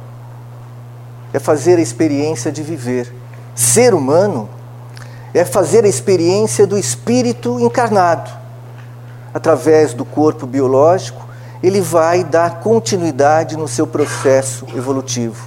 É 1.32 1.38
fazer 1.38 1.78
a 1.78 1.80
experiência 1.80 2.52
de 2.52 2.62
viver 2.62 3.19
ser 3.60 3.92
humano 3.92 4.48
é 5.34 5.44
fazer 5.44 5.84
a 5.84 5.88
experiência 5.88 6.66
do 6.66 6.78
espírito 6.78 7.60
encarnado. 7.60 8.30
Através 9.34 9.92
do 9.92 10.04
corpo 10.04 10.46
biológico, 10.46 11.28
ele 11.62 11.80
vai 11.80 12.24
dar 12.24 12.60
continuidade 12.60 13.58
no 13.58 13.68
seu 13.68 13.86
processo 13.86 14.66
evolutivo, 14.74 15.46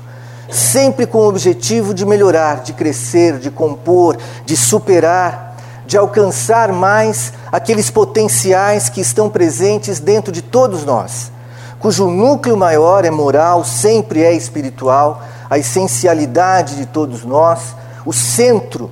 sempre 0.49 1.07
com 1.07 1.17
o 1.17 1.27
objetivo 1.27 1.91
de 1.91 2.05
melhorar, 2.05 2.61
de 2.61 2.71
crescer, 2.71 3.39
de 3.39 3.49
compor, 3.49 4.15
de 4.45 4.55
superar, 4.55 5.57
de 5.85 5.97
alcançar 5.97 6.71
mais 6.71 7.33
aqueles 7.51 7.89
potenciais 7.89 8.89
que 8.89 9.01
estão 9.01 9.27
presentes 9.27 9.99
dentro 9.99 10.31
de 10.31 10.43
todos 10.43 10.85
nós, 10.85 11.31
cujo 11.79 12.07
núcleo 12.07 12.55
maior 12.55 13.03
é 13.03 13.11
moral, 13.11 13.65
sempre 13.65 14.23
é 14.23 14.33
espiritual, 14.33 15.21
a 15.49 15.57
essencialidade 15.57 16.75
de 16.75 16.85
todos 16.85 17.25
nós 17.25 17.75
o 18.05 18.11
centro 18.11 18.91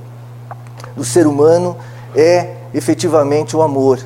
do 0.95 1.03
ser 1.03 1.27
humano 1.27 1.75
é 2.15 2.55
efetivamente 2.73 3.55
o 3.55 3.61
amor. 3.61 3.99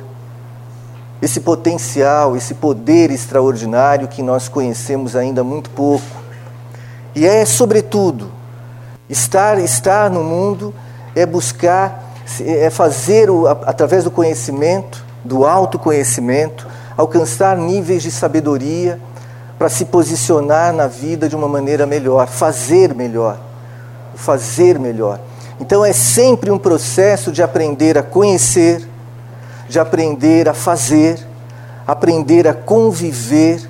Esse 1.20 1.40
potencial, 1.40 2.36
esse 2.36 2.54
poder 2.54 3.10
extraordinário 3.10 4.08
que 4.08 4.22
nós 4.22 4.48
conhecemos 4.48 5.16
ainda 5.16 5.42
muito 5.42 5.70
pouco. 5.70 6.04
E 7.14 7.26
é, 7.26 7.44
sobretudo, 7.44 8.30
estar, 9.08 9.58
estar 9.58 10.10
no 10.10 10.22
mundo 10.22 10.74
é 11.14 11.24
buscar, 11.24 12.14
é 12.44 12.68
fazer, 12.68 13.30
o, 13.30 13.46
através 13.46 14.04
do 14.04 14.10
conhecimento, 14.10 15.04
do 15.24 15.46
autoconhecimento, 15.46 16.66
alcançar 16.96 17.56
níveis 17.56 18.02
de 18.02 18.10
sabedoria 18.10 19.00
para 19.58 19.70
se 19.70 19.86
posicionar 19.86 20.72
na 20.74 20.86
vida 20.86 21.28
de 21.28 21.34
uma 21.34 21.48
maneira 21.48 21.86
melhor, 21.86 22.26
fazer 22.26 22.94
melhor 22.94 23.45
fazer 24.16 24.78
melhor. 24.78 25.20
Então 25.60 25.84
é 25.84 25.92
sempre 25.92 26.50
um 26.50 26.58
processo 26.58 27.30
de 27.30 27.42
aprender 27.42 27.96
a 27.96 28.02
conhecer, 28.02 28.86
de 29.68 29.78
aprender 29.78 30.48
a 30.48 30.54
fazer, 30.54 31.18
aprender 31.86 32.46
a 32.48 32.54
conviver 32.54 33.68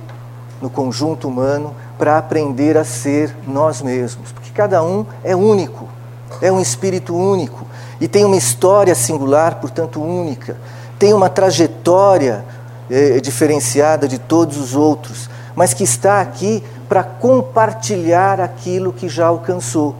no 0.61 0.71
conjunto 0.71 1.29
humano 1.29 1.75
para 1.99 2.19
aprender 2.19 2.76
a 2.76 2.85
ser 2.85 3.35
nós 3.47 3.83
mesmos, 3.83 4.33
porque 4.33 4.50
cada 4.50 4.83
um 4.83 5.07
é 5.23 5.37
único, 5.37 5.88
é 6.41 6.50
um 6.50 6.61
espírito 6.61 7.15
único 7.15 7.67
e 8.00 8.09
tem 8.09 8.25
uma 8.25 8.37
história 8.37 8.95
singular, 8.95 9.57
portanto 9.57 10.03
única, 10.03 10.57
tem 10.99 11.12
uma 11.12 11.29
trajetória 11.29 12.45
é, 12.91 13.21
diferenciada 13.21 14.07
de 14.09 14.19
todos 14.19 14.59
os 14.59 14.75
outros, 14.75 15.31
mas 15.55 15.73
que 15.73 15.85
está 15.85 16.21
aqui 16.21 16.62
para 16.88 17.03
compartilhar 17.03 18.41
aquilo 18.41 18.93
que 18.93 19.09
já 19.09 19.26
alcançou. 19.26 19.95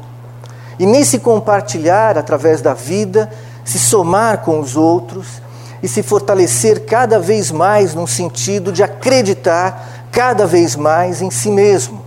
E 0.79 0.85
nesse 0.85 1.19
compartilhar, 1.19 2.19
através 2.19 2.61
da 2.61 2.75
vida, 2.75 3.31
se 3.65 3.79
somar 3.79 4.39
com 4.39 4.61
os 4.61 4.77
outros 4.77 5.41
e 5.83 5.89
se 5.89 6.03
fortalecer 6.03 6.85
cada 6.85 7.19
vez 7.19 7.51
mais 7.51 7.95
no 7.95 8.07
sentido 8.07 8.73
de 8.73 8.83
acreditar 8.83 10.09
cada 10.13 10.47
vez 10.47 10.77
mais 10.77 11.21
em 11.21 11.31
si 11.31 11.51
mesmo, 11.51 12.03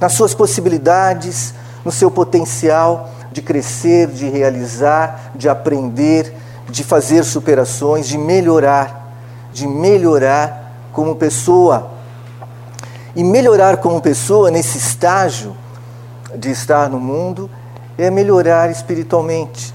nas 0.00 0.12
suas 0.12 0.34
possibilidades, 0.34 1.54
no 1.84 1.90
seu 1.90 2.10
potencial 2.10 3.10
de 3.30 3.40
crescer, 3.40 4.08
de 4.08 4.28
realizar, 4.28 5.32
de 5.34 5.48
aprender, 5.48 6.34
de 6.68 6.84
fazer 6.84 7.24
superações, 7.24 8.06
de 8.06 8.18
melhorar, 8.18 9.14
de 9.52 9.66
melhorar 9.66 10.72
como 10.92 11.16
pessoa. 11.16 11.90
E 13.14 13.22
melhorar 13.22 13.78
como 13.78 14.00
pessoa 14.00 14.50
nesse 14.50 14.78
estágio 14.78 15.56
de 16.34 16.50
estar 16.50 16.88
no 16.88 16.98
mundo 16.98 17.50
é 17.98 18.10
melhorar 18.10 18.70
espiritualmente, 18.70 19.74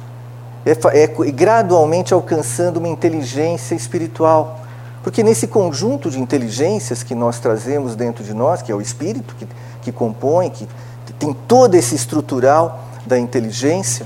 é, 0.66 0.72
é 1.02 1.32
gradualmente 1.32 2.14
alcançando 2.14 2.78
uma 2.78 2.88
inteligência 2.88 3.76
espiritual. 3.76 4.62
Porque 5.04 5.24
nesse 5.24 5.48
conjunto 5.48 6.10
de 6.10 6.20
inteligências 6.20 7.04
que 7.04 7.16
nós 7.16 7.40
trazemos 7.40 7.96
dentro 7.96 8.24
de 8.24 8.34
nós, 8.34 8.62
que 8.62 8.72
é 8.72 8.76
o 8.76 8.82
espírito 8.82 9.36
que, 9.36 9.48
que 9.82 9.92
compõe, 9.92 10.50
que 10.50 10.68
tem 11.20 11.34
todo 11.48 11.76
esse 11.76 11.96
estrutural 11.96 12.84
da 13.06 13.18
inteligência, 13.18 14.06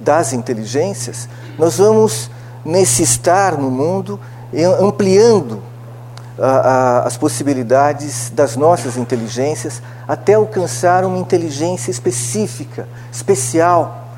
das 0.00 0.32
inteligências, 0.32 1.28
nós 1.58 1.78
vamos, 1.78 2.30
nesse 2.64 3.02
estar 3.02 3.56
no 3.56 3.70
mundo, 3.70 4.20
ampliando 4.80 5.62
as 7.04 7.16
possibilidades 7.16 8.30
das 8.30 8.56
nossas 8.56 8.96
inteligências 8.96 9.82
até 10.08 10.34
alcançar 10.34 11.04
uma 11.04 11.18
inteligência 11.18 11.90
específica, 11.90 12.88
especial, 13.12 14.08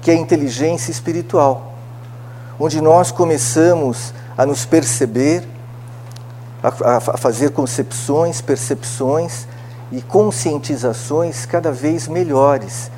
que 0.00 0.10
é 0.10 0.14
a 0.14 0.16
inteligência 0.16 0.90
espiritual, 0.90 1.74
onde 2.58 2.80
nós 2.80 3.10
começamos 3.10 4.14
a 4.36 4.46
nos 4.46 4.64
perceber, 4.64 5.46
a, 6.62 6.96
a 6.96 7.00
fazer 7.00 7.50
concepções, 7.50 8.40
percepções 8.40 9.46
e 9.92 10.00
conscientizações 10.00 11.44
cada 11.44 11.70
vez 11.70 12.08
melhores 12.08 12.90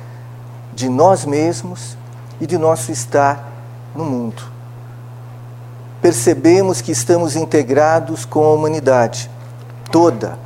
de 0.73 0.87
nós 0.89 1.25
mesmos 1.25 1.97
e 2.39 2.47
de 2.47 2.57
nosso 2.57 2.91
estar 2.91 3.51
no 3.95 4.05
mundo. 4.05 4.60
Percebemos 6.01 6.81
que 6.81 6.91
estamos 6.91 7.35
integrados 7.35 8.25
com 8.25 8.43
a 8.43 8.53
humanidade 8.53 9.29
toda. 9.91 10.37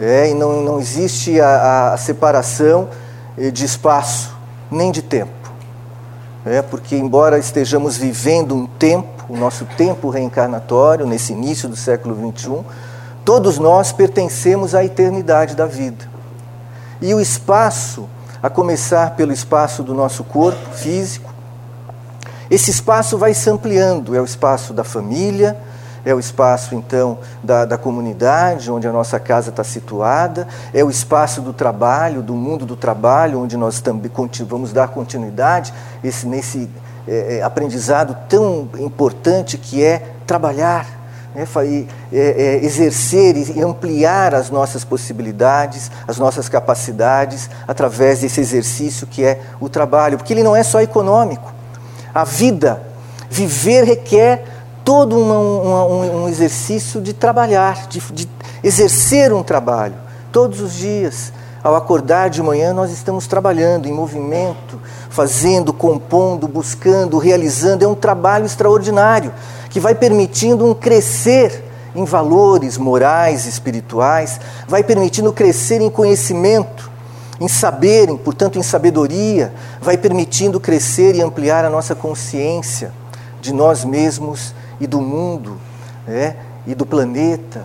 É, 0.00 0.30
e 0.30 0.34
não, 0.34 0.62
não 0.62 0.80
existe 0.80 1.40
a, 1.40 1.92
a 1.92 1.96
separação 1.96 2.88
eh, 3.36 3.50
de 3.50 3.64
espaço 3.64 4.34
nem 4.70 4.90
de 4.90 5.02
tempo. 5.02 5.30
É, 6.44 6.60
porque, 6.62 6.96
embora 6.96 7.38
estejamos 7.38 7.96
vivendo 7.96 8.54
um 8.54 8.66
tempo, 8.66 9.24
o 9.28 9.36
nosso 9.36 9.64
tempo 9.76 10.08
reencarnatório, 10.08 11.06
nesse 11.06 11.32
início 11.32 11.68
do 11.68 11.76
século 11.76 12.16
XXI, 12.32 12.64
todos 13.24 13.58
nós 13.58 13.92
pertencemos 13.92 14.74
à 14.74 14.84
eternidade 14.84 15.54
da 15.54 15.66
vida. 15.66 16.10
E 17.00 17.14
o 17.14 17.20
espaço 17.20 18.08
a 18.42 18.50
começar 18.50 19.14
pelo 19.14 19.32
espaço 19.32 19.84
do 19.84 19.94
nosso 19.94 20.24
corpo 20.24 20.74
físico. 20.74 21.31
Esse 22.52 22.70
espaço 22.70 23.16
vai 23.16 23.32
se 23.32 23.48
ampliando, 23.48 24.14
é 24.14 24.20
o 24.20 24.26
espaço 24.26 24.74
da 24.74 24.84
família, 24.84 25.56
é 26.04 26.14
o 26.14 26.20
espaço 26.20 26.74
então 26.74 27.16
da, 27.42 27.64
da 27.64 27.78
comunidade, 27.78 28.70
onde 28.70 28.86
a 28.86 28.92
nossa 28.92 29.18
casa 29.18 29.48
está 29.48 29.64
situada, 29.64 30.46
é 30.74 30.84
o 30.84 30.90
espaço 30.90 31.40
do 31.40 31.54
trabalho, 31.54 32.20
do 32.20 32.34
mundo 32.34 32.66
do 32.66 32.76
trabalho, 32.76 33.40
onde 33.40 33.56
nós 33.56 33.80
também 33.80 34.10
vamos 34.46 34.70
dar 34.70 34.88
continuidade 34.88 35.72
esse, 36.04 36.26
nesse 36.26 36.68
é, 37.08 37.38
é, 37.38 37.42
aprendizado 37.42 38.14
tão 38.28 38.68
importante 38.80 39.56
que 39.56 39.82
é 39.82 40.02
trabalhar 40.26 40.86
né, 41.34 41.48
é, 42.12 42.18
é, 42.18 42.56
exercer 42.62 43.34
e 43.34 43.62
ampliar 43.62 44.34
as 44.34 44.50
nossas 44.50 44.84
possibilidades, 44.84 45.90
as 46.06 46.18
nossas 46.18 46.50
capacidades, 46.50 47.48
através 47.66 48.20
desse 48.20 48.42
exercício 48.42 49.06
que 49.06 49.24
é 49.24 49.40
o 49.58 49.70
trabalho, 49.70 50.18
porque 50.18 50.34
ele 50.34 50.42
não 50.42 50.54
é 50.54 50.62
só 50.62 50.82
econômico. 50.82 51.61
A 52.14 52.24
vida, 52.24 52.82
viver 53.30 53.84
requer 53.84 54.44
todo 54.84 55.18
uma, 55.18 55.38
uma, 55.38 55.84
um, 55.86 56.28
exercício 56.28 57.00
de 57.00 57.12
trabalhar, 57.12 57.86
de, 57.88 58.00
de 58.12 58.28
exercer 58.62 59.32
um 59.32 59.42
trabalho, 59.42 59.94
todos 60.30 60.60
os 60.60 60.74
dias. 60.74 61.32
Ao 61.62 61.76
acordar 61.76 62.28
de 62.28 62.42
manhã, 62.42 62.72
nós 62.72 62.90
estamos 62.90 63.28
trabalhando 63.28 63.86
em 63.86 63.92
movimento, 63.92 64.80
fazendo, 65.08 65.72
compondo, 65.72 66.48
buscando, 66.48 67.18
realizando. 67.18 67.84
É 67.84 67.88
um 67.88 67.94
trabalho 67.94 68.44
extraordinário 68.44 69.32
que 69.70 69.78
vai 69.78 69.94
permitindo 69.94 70.66
um 70.66 70.74
crescer 70.74 71.64
em 71.94 72.04
valores 72.04 72.76
morais, 72.78 73.46
espirituais, 73.46 74.40
vai 74.66 74.82
permitindo 74.82 75.32
crescer 75.32 75.80
em 75.80 75.90
conhecimento, 75.90 76.90
em 77.42 77.48
saber, 77.48 78.06
portanto, 78.18 78.56
em 78.56 78.62
sabedoria, 78.62 79.52
vai 79.80 79.98
permitindo 79.98 80.60
crescer 80.60 81.16
e 81.16 81.20
ampliar 81.20 81.64
a 81.64 81.70
nossa 81.70 81.92
consciência 81.92 82.92
de 83.40 83.52
nós 83.52 83.84
mesmos 83.84 84.54
e 84.80 84.86
do 84.86 85.00
mundo, 85.00 85.58
né? 86.06 86.36
e 86.64 86.72
do 86.72 86.86
planeta, 86.86 87.64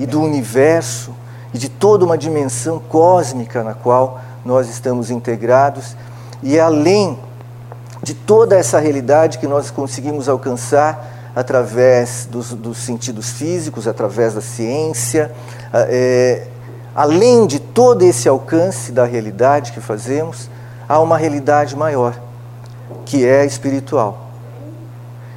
e 0.00 0.06
do 0.06 0.20
universo, 0.20 1.14
e 1.54 1.58
de 1.58 1.68
toda 1.68 2.04
uma 2.04 2.18
dimensão 2.18 2.80
cósmica 2.80 3.62
na 3.62 3.74
qual 3.74 4.20
nós 4.44 4.68
estamos 4.68 5.08
integrados, 5.08 5.96
e 6.42 6.56
é 6.56 6.60
além 6.60 7.16
de 8.02 8.14
toda 8.14 8.56
essa 8.56 8.80
realidade 8.80 9.38
que 9.38 9.46
nós 9.46 9.70
conseguimos 9.70 10.28
alcançar 10.28 11.30
através 11.36 12.26
dos, 12.28 12.52
dos 12.54 12.78
sentidos 12.78 13.30
físicos, 13.30 13.86
através 13.86 14.34
da 14.34 14.40
ciência, 14.40 15.30
é, 15.72 16.48
além 16.94 17.46
de 17.46 17.58
todo 17.58 18.02
esse 18.02 18.28
alcance 18.28 18.92
da 18.92 19.04
realidade 19.04 19.72
que 19.72 19.80
fazemos, 19.80 20.48
há 20.88 20.98
uma 21.00 21.16
realidade 21.16 21.76
maior, 21.76 22.18
que 23.04 23.26
é 23.26 23.44
espiritual. 23.44 24.26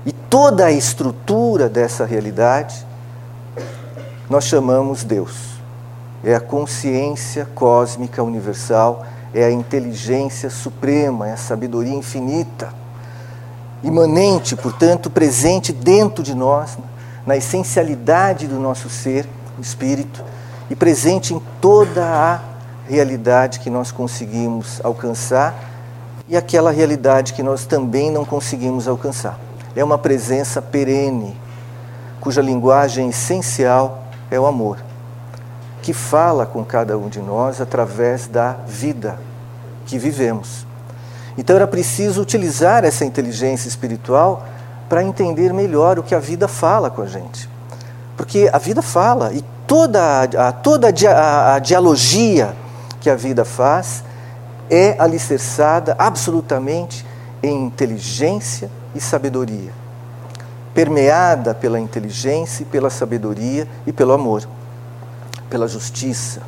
E 0.05 0.11
toda 0.11 0.65
a 0.65 0.71
estrutura 0.71 1.69
dessa 1.69 2.05
realidade 2.05 2.85
nós 4.29 4.45
chamamos 4.45 5.03
Deus. 5.03 5.55
É 6.23 6.35
a 6.35 6.39
consciência 6.39 7.47
cósmica 7.53 8.23
universal, 8.23 9.05
é 9.33 9.43
a 9.43 9.51
inteligência 9.51 10.49
suprema, 10.49 11.29
é 11.29 11.33
a 11.33 11.37
sabedoria 11.37 11.93
infinita 11.93 12.73
imanente, 13.85 14.55
portanto, 14.55 15.09
presente 15.09 15.71
dentro 15.71 16.23
de 16.23 16.33
nós, 16.33 16.77
na 17.25 17.37
essencialidade 17.37 18.47
do 18.47 18.59
nosso 18.59 18.89
ser, 18.89 19.27
o 19.57 19.61
espírito, 19.61 20.23
e 20.69 20.75
presente 20.75 21.33
em 21.33 21.41
toda 21.61 22.05
a 22.05 22.39
realidade 22.87 23.59
que 23.59 23.69
nós 23.69 23.91
conseguimos 23.91 24.79
alcançar 24.83 25.53
e 26.27 26.35
aquela 26.35 26.71
realidade 26.71 27.33
que 27.33 27.43
nós 27.43 27.65
também 27.65 28.11
não 28.11 28.25
conseguimos 28.25 28.87
alcançar. 28.87 29.39
É 29.75 29.83
uma 29.83 29.97
presença 29.97 30.61
perene, 30.61 31.35
cuja 32.19 32.41
linguagem 32.41 33.09
essencial 33.09 34.05
é 34.31 34.39
o 34.39 34.45
amor, 34.45 34.79
que 35.81 35.93
fala 35.93 36.45
com 36.45 36.63
cada 36.63 36.97
um 36.97 37.09
de 37.09 37.19
nós 37.19 37.61
através 37.61 38.27
da 38.27 38.53
vida 38.65 39.19
que 39.85 39.99
vivemos. 39.99 40.65
Então 41.37 41.55
era 41.55 41.67
preciso 41.67 42.21
utilizar 42.21 42.83
essa 42.83 43.05
inteligência 43.05 43.67
espiritual 43.67 44.47
para 44.87 45.03
entender 45.03 45.53
melhor 45.53 45.99
o 45.99 46.03
que 46.03 46.15
a 46.15 46.19
vida 46.19 46.47
fala 46.47 46.89
com 46.89 47.01
a 47.01 47.05
gente. 47.05 47.49
Porque 48.15 48.49
a 48.51 48.57
vida 48.57 48.81
fala 48.81 49.33
e 49.33 49.43
toda 49.67 50.23
a, 50.23 50.51
toda 50.51 50.87
a, 50.89 51.55
a 51.55 51.59
dialogia 51.59 52.55
que 52.99 53.09
a 53.09 53.15
vida 53.15 53.45
faz 53.45 54.03
é 54.69 54.95
alicerçada 54.99 55.95
absolutamente 55.99 57.05
em 57.43 57.65
inteligência 57.65 58.69
e 58.95 58.99
sabedoria, 58.99 59.71
permeada 60.73 61.53
pela 61.53 61.79
inteligência 61.79 62.63
e 62.63 62.65
pela 62.65 62.89
sabedoria 62.89 63.67
e 63.85 63.93
pelo 63.93 64.13
amor, 64.13 64.47
pela 65.49 65.67
justiça, 65.67 66.41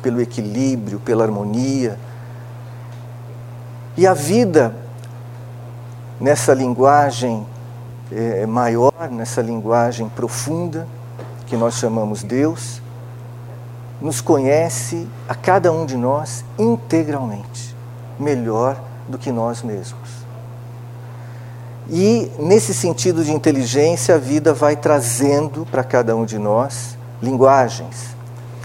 pelo 0.00 0.20
equilíbrio, 0.20 1.00
pela 1.00 1.24
harmonia, 1.24 1.98
e 3.96 4.06
a 4.06 4.14
vida, 4.14 4.72
nessa 6.20 6.54
linguagem 6.54 7.44
é, 8.12 8.46
maior, 8.46 9.10
nessa 9.10 9.42
linguagem 9.42 10.08
profunda 10.08 10.86
que 11.48 11.56
nós 11.56 11.74
chamamos 11.74 12.22
Deus, 12.22 12.82
nos 14.00 14.20
conhece 14.20 15.08
a 15.28 15.34
cada 15.34 15.72
um 15.72 15.84
de 15.84 15.96
nós 15.96 16.44
integralmente, 16.58 17.74
melhor 18.18 18.80
do 19.08 19.18
que 19.18 19.32
nós 19.32 19.62
mesmos. 19.62 20.08
E 21.90 22.30
nesse 22.38 22.74
sentido 22.74 23.24
de 23.24 23.32
inteligência, 23.32 24.14
a 24.14 24.18
vida 24.18 24.52
vai 24.52 24.76
trazendo 24.76 25.66
para 25.70 25.82
cada 25.82 26.14
um 26.14 26.24
de 26.24 26.38
nós 26.38 26.98
linguagens, 27.20 28.14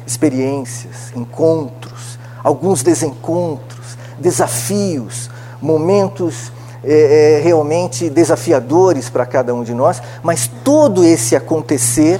experiências, 0.05 1.13
encontros, 1.15 2.19
alguns 2.43 2.83
desencontros, 2.83 3.97
desafios, 4.19 5.29
momentos 5.61 6.51
é, 6.83 7.39
realmente 7.41 8.09
desafiadores 8.09 9.09
para 9.09 9.25
cada 9.25 9.55
um 9.55 9.63
de 9.63 9.73
nós, 9.73 10.01
mas 10.21 10.51
todo 10.63 11.05
esse 11.05 11.33
acontecer 11.33 12.19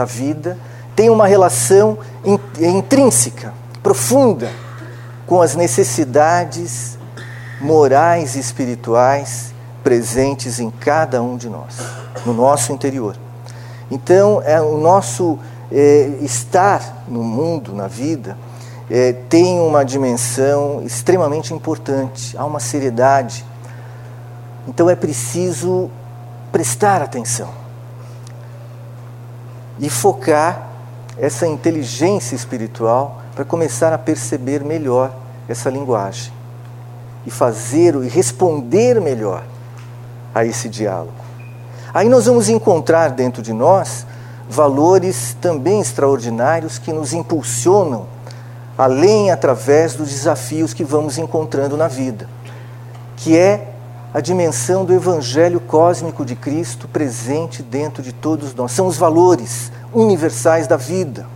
da 0.00 0.04
vida 0.06 0.56
tem 0.96 1.10
uma 1.10 1.26
relação 1.26 1.98
intrínseca, 2.58 3.52
profunda, 3.82 4.50
com 5.26 5.42
as 5.42 5.54
necessidades 5.54 6.98
morais 7.60 8.34
e 8.34 8.40
espirituais 8.40 9.54
presentes 9.84 10.58
em 10.58 10.70
cada 10.70 11.22
um 11.22 11.36
de 11.36 11.48
nós, 11.48 11.76
no 12.24 12.32
nosso 12.32 12.72
interior. 12.72 13.16
Então, 13.90 14.42
é 14.44 14.60
o 14.60 14.78
nosso 14.78 15.38
é, 15.70 16.18
estar 16.22 17.04
no 17.06 17.22
mundo, 17.22 17.74
na 17.74 17.86
vida, 17.86 18.36
é, 18.90 19.12
tem 19.12 19.60
uma 19.60 19.84
dimensão 19.84 20.82
extremamente 20.82 21.52
importante, 21.52 22.36
há 22.36 22.44
uma 22.44 22.58
seriedade. 22.58 23.44
Então 24.66 24.88
é 24.90 24.96
preciso 24.96 25.90
prestar 26.50 27.00
atenção 27.02 27.59
e 29.80 29.88
focar 29.90 30.68
essa 31.18 31.46
inteligência 31.46 32.34
espiritual 32.34 33.22
para 33.34 33.44
começar 33.44 33.92
a 33.92 33.98
perceber 33.98 34.62
melhor 34.62 35.12
essa 35.48 35.68
linguagem 35.68 36.32
e 37.26 37.30
fazer 37.30 37.94
e 37.96 38.08
responder 38.08 39.00
melhor 39.00 39.42
a 40.34 40.44
esse 40.44 40.68
diálogo. 40.68 41.12
Aí 41.92 42.08
nós 42.08 42.26
vamos 42.26 42.48
encontrar 42.48 43.10
dentro 43.10 43.42
de 43.42 43.52
nós 43.52 44.06
valores 44.48 45.36
também 45.40 45.80
extraordinários 45.80 46.78
que 46.78 46.92
nos 46.92 47.12
impulsionam 47.12 48.06
além 48.76 49.30
através 49.30 49.94
dos 49.94 50.08
desafios 50.08 50.72
que 50.72 50.84
vamos 50.84 51.18
encontrando 51.18 51.76
na 51.76 51.86
vida, 51.86 52.28
que 53.16 53.36
é 53.36 53.69
a 54.12 54.20
dimensão 54.20 54.84
do 54.84 54.92
evangelho 54.92 55.60
cósmico 55.60 56.24
de 56.24 56.34
Cristo 56.34 56.88
presente 56.88 57.62
dentro 57.62 58.02
de 58.02 58.12
todos 58.12 58.54
nós. 58.54 58.72
São 58.72 58.86
os 58.86 58.96
valores 58.96 59.70
universais 59.92 60.66
da 60.66 60.76
vida, 60.76 61.26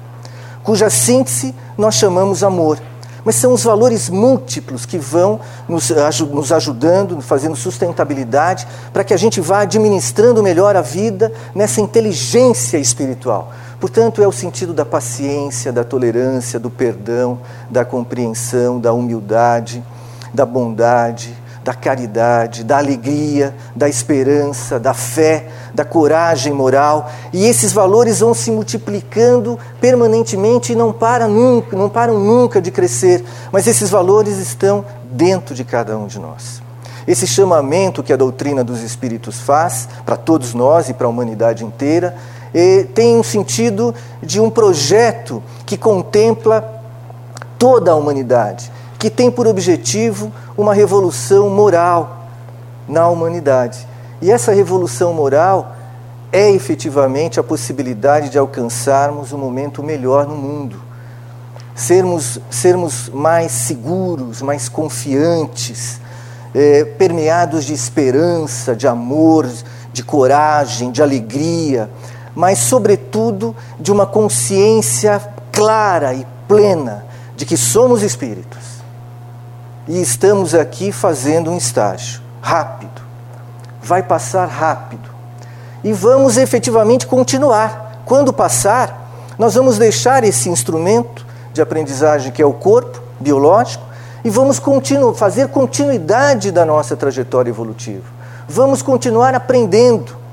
cuja 0.63 0.91
síntese 0.91 1.55
nós 1.79 1.95
chamamos 1.95 2.43
amor. 2.43 2.81
Mas 3.25 3.37
são 3.37 3.55
os 3.55 3.65
valores 3.65 4.11
múltiplos 4.11 4.85
que 4.85 4.99
vão 4.99 5.41
nos, 5.67 5.91
nos 6.31 6.53
ajudando, 6.53 7.23
fazendo 7.23 7.57
sustentabilidade, 7.57 8.69
para 8.93 9.03
que 9.03 9.15
a 9.15 9.17
gente 9.17 9.41
vá 9.41 9.61
administrando 9.61 10.43
melhor 10.43 10.77
a 10.77 10.83
vida 10.83 11.33
nessa 11.55 11.81
inteligência 11.81 12.77
espiritual. 12.77 13.51
Portanto, 13.81 14.23
é 14.23 14.29
o 14.29 14.33
sentido 14.33 14.75
da 14.75 14.85
paciência, 14.85 15.73
da 15.73 15.83
tolerância, 15.83 16.61
do 16.61 16.69
perdão, 16.69 17.39
da 17.71 17.83
compreensão, 17.83 18.79
da 18.79 18.93
humildade, 18.93 19.83
da 20.35 20.45
bondade, 20.45 21.35
da 21.65 21.73
caridade, 21.73 22.63
da 22.63 22.77
alegria, 22.77 23.55
da 23.75 23.89
esperança, 23.89 24.79
da 24.79 24.93
fé, 24.93 25.49
da 25.75 25.85
coragem 25.85 26.53
moral. 26.53 27.11
E 27.33 27.47
esses 27.47 27.73
valores 27.73 28.21
vão 28.21 28.35
se 28.35 28.51
multiplicando 28.51 29.59
permanentemente 29.81 30.73
e 30.73 30.77
não 30.77 30.93
param 30.93 31.31
nunca, 31.31 31.75
não 31.75 31.89
param 31.89 32.19
nunca 32.21 32.61
de 32.61 32.71
crescer. 32.71 33.25
Mas 33.51 33.67
esses 33.67 33.89
valores 33.89 34.37
estão 34.37 34.85
dentro 35.11 35.55
de 35.55 35.65
cada 35.65 35.97
um 35.97 36.07
de 36.07 36.19
nós. 36.19 36.63
Esse 37.07 37.27
chamamento 37.27 38.03
que 38.03 38.13
a 38.13 38.17
doutrina 38.17 38.63
dos 38.63 38.83
espíritos 38.83 39.41
faz 39.41 39.89
para 40.05 40.17
todos 40.17 40.53
nós 40.53 40.91
e 40.91 40.95
para 40.95 41.07
a 41.07 41.11
humanidade 41.11 41.65
inteira 41.65 42.15
tem 42.95 43.17
um 43.17 43.23
sentido 43.23 43.95
de 44.23 44.41
um 44.41 44.49
projeto 44.49 45.43
que 45.67 45.77
contempla 45.77 46.83
toda 47.59 47.91
a 47.91 47.95
humanidade, 47.95 48.71
que 48.99 49.11
tem 49.11 49.31
por 49.31 49.47
objetivo 49.47 50.31
uma 50.57 50.75
revolução 50.75 51.51
moral 51.51 52.29
na 52.89 53.09
humanidade. 53.09 53.87
E 54.21 54.31
essa 54.31 54.53
revolução 54.53 55.13
moral 55.13 55.75
é 56.33 56.51
efetivamente 56.51 57.39
a 57.39 57.43
possibilidade 57.43 58.29
de 58.29 58.39
alcançarmos 58.39 59.33
um 59.33 59.39
momento 59.39 59.83
melhor 59.83 60.27
no 60.27 60.37
mundo. 60.37 60.81
Sermos, 61.75 62.41
sermos 62.51 63.09
mais 63.09 63.51
seguros, 63.51 64.41
mais 64.41 64.69
confiantes, 64.69 66.01
é, 66.55 66.85
permeados 66.85 67.65
de 67.65 67.75
esperança, 67.75 68.77
de 68.77 68.87
amor, 68.87 69.49
de 69.93 70.05
coragem, 70.05 70.93
de 70.93 71.03
alegria, 71.03 71.91
mas, 72.35 72.59
sobretudo, 72.61 73.55
de 73.79 73.91
uma 73.91 74.07
consciência 74.07 75.21
clara 75.53 76.15
e 76.15 76.27
plena 76.47 77.05
de 77.37 77.45
que 77.45 77.57
somos 77.57 78.03
espíritos 78.03 78.74
e 79.87 80.01
estamos 80.01 80.55
aqui 80.55 80.91
fazendo 80.91 81.51
um 81.51 81.57
estágio 81.57 82.21
rápido, 82.41 83.03
vai 83.83 84.03
passar 84.03 84.47
rápido 84.47 85.09
e 85.83 85.93
vamos 85.93 86.37
efetivamente 86.37 87.07
continuar. 87.07 88.03
Quando 88.05 88.33
passar, 88.33 89.35
nós 89.39 89.55
vamos 89.55 89.79
deixar 89.79 90.25
esse 90.25 90.49
instrumento 90.49 91.27
de 91.53 91.61
aprendizagem 91.61 92.33
que 92.33 92.43
é 92.43 92.47
o 92.47 92.53
corpo 92.53 93.01
biológico 93.21 93.85
e 94.25 94.31
vamos 94.31 94.59
continu 94.59 95.15
fazer 95.15 95.49
continuidade 95.49 96.51
da 96.51 96.65
nossa 96.65 96.97
trajetória 96.97 97.51
evolutiva. 97.51 98.05
Vamos 98.49 98.83
continuar 98.83 99.35
aprendendo 99.35 100.25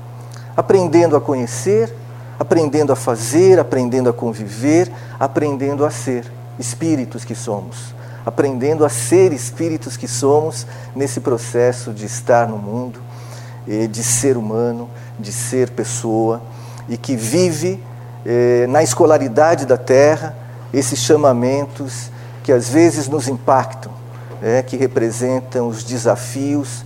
aprendendo 0.56 1.16
a 1.16 1.20
conhecer, 1.20 1.92
aprendendo 2.38 2.92
a 2.92 2.96
fazer, 2.96 3.58
aprendendo 3.58 4.08
a 4.08 4.12
conviver, 4.12 4.90
aprendendo 5.18 5.84
a 5.84 5.90
ser 5.90 6.30
espíritos 6.58 7.24
que 7.24 7.34
somos, 7.34 7.94
aprendendo 8.24 8.84
a 8.84 8.88
ser 8.88 9.32
espíritos 9.32 9.96
que 9.96 10.08
somos 10.08 10.66
nesse 10.94 11.20
processo 11.20 11.92
de 11.92 12.06
estar 12.06 12.48
no 12.48 12.58
mundo, 12.58 13.00
de 13.90 14.02
ser 14.02 14.36
humano, 14.36 14.90
de 15.18 15.32
ser 15.32 15.70
pessoa 15.70 16.42
e 16.88 16.96
que 16.96 17.14
vive 17.14 17.82
eh, 18.26 18.66
na 18.68 18.82
escolaridade 18.82 19.64
da 19.64 19.76
terra 19.76 20.36
esses 20.72 20.98
chamamentos 20.98 22.10
que 22.42 22.52
às 22.52 22.68
vezes 22.68 23.08
nos 23.08 23.28
impactam, 23.28 23.92
né, 24.40 24.62
que 24.62 24.76
representam 24.76 25.68
os 25.68 25.84
desafios 25.84 26.84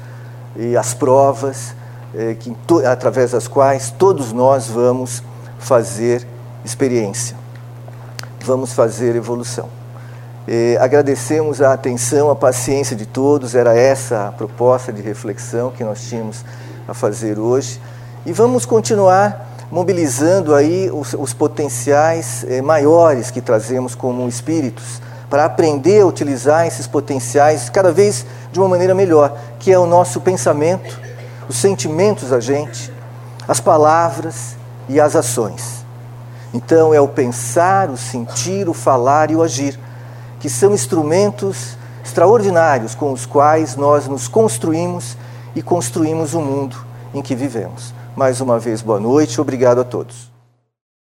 e 0.56 0.76
as 0.76 0.92
provas 0.92 1.74
é, 2.14 2.34
que, 2.34 2.54
através 2.86 3.32
das 3.32 3.46
quais 3.46 3.90
todos 3.90 4.32
nós 4.32 4.66
vamos 4.66 5.22
fazer 5.58 6.26
experiência, 6.64 7.36
vamos 8.44 8.72
fazer 8.72 9.14
evolução. 9.14 9.68
É, 10.48 10.78
agradecemos 10.80 11.60
a 11.60 11.72
atenção, 11.72 12.30
a 12.30 12.36
paciência 12.36 12.94
de 12.94 13.04
todos, 13.04 13.56
era 13.56 13.76
essa 13.76 14.28
a 14.28 14.32
proposta 14.32 14.92
de 14.92 15.02
reflexão 15.02 15.72
que 15.72 15.82
nós 15.82 16.02
tínhamos 16.02 16.44
a 16.86 16.94
fazer 16.94 17.38
hoje. 17.38 17.80
E 18.24 18.32
vamos 18.32 18.64
continuar 18.64 19.54
mobilizando 19.70 20.54
aí 20.54 20.90
os, 20.92 21.14
os 21.14 21.32
potenciais 21.32 22.44
é, 22.48 22.62
maiores 22.62 23.30
que 23.30 23.40
trazemos 23.40 23.94
como 23.94 24.28
espíritos, 24.28 25.00
para 25.28 25.44
aprender 25.44 26.02
a 26.02 26.06
utilizar 26.06 26.66
esses 26.66 26.86
potenciais 26.86 27.68
cada 27.68 27.90
vez 27.90 28.24
de 28.52 28.60
uma 28.60 28.68
maneira 28.68 28.94
melhor, 28.94 29.36
que 29.58 29.72
é 29.72 29.78
o 29.78 29.86
nosso 29.86 30.20
pensamento, 30.20 31.00
os 31.48 31.56
sentimentos 31.56 32.32
a 32.32 32.38
gente, 32.38 32.92
as 33.48 33.58
palavras 33.58 34.56
e 34.88 35.00
as 35.00 35.16
ações. 35.16 35.84
Então 36.54 36.94
é 36.94 37.00
o 37.00 37.08
pensar, 37.08 37.90
o 37.90 37.96
sentir, 37.96 38.68
o 38.68 38.72
falar 38.72 39.32
e 39.32 39.36
o 39.36 39.42
agir, 39.42 39.76
que 40.46 40.50
são 40.50 40.72
instrumentos 40.72 41.76
extraordinários 42.04 42.94
com 42.94 43.12
os 43.12 43.26
quais 43.26 43.74
nós 43.74 44.06
nos 44.06 44.28
construímos 44.28 45.16
e 45.56 45.60
construímos 45.60 46.34
o 46.34 46.40
mundo 46.40 46.76
em 47.12 47.20
que 47.20 47.34
vivemos. 47.34 47.92
Mais 48.14 48.40
uma 48.40 48.56
vez, 48.56 48.80
boa 48.80 49.00
noite, 49.00 49.40
obrigado 49.40 49.80
a 49.80 49.84
todos. 49.84 50.35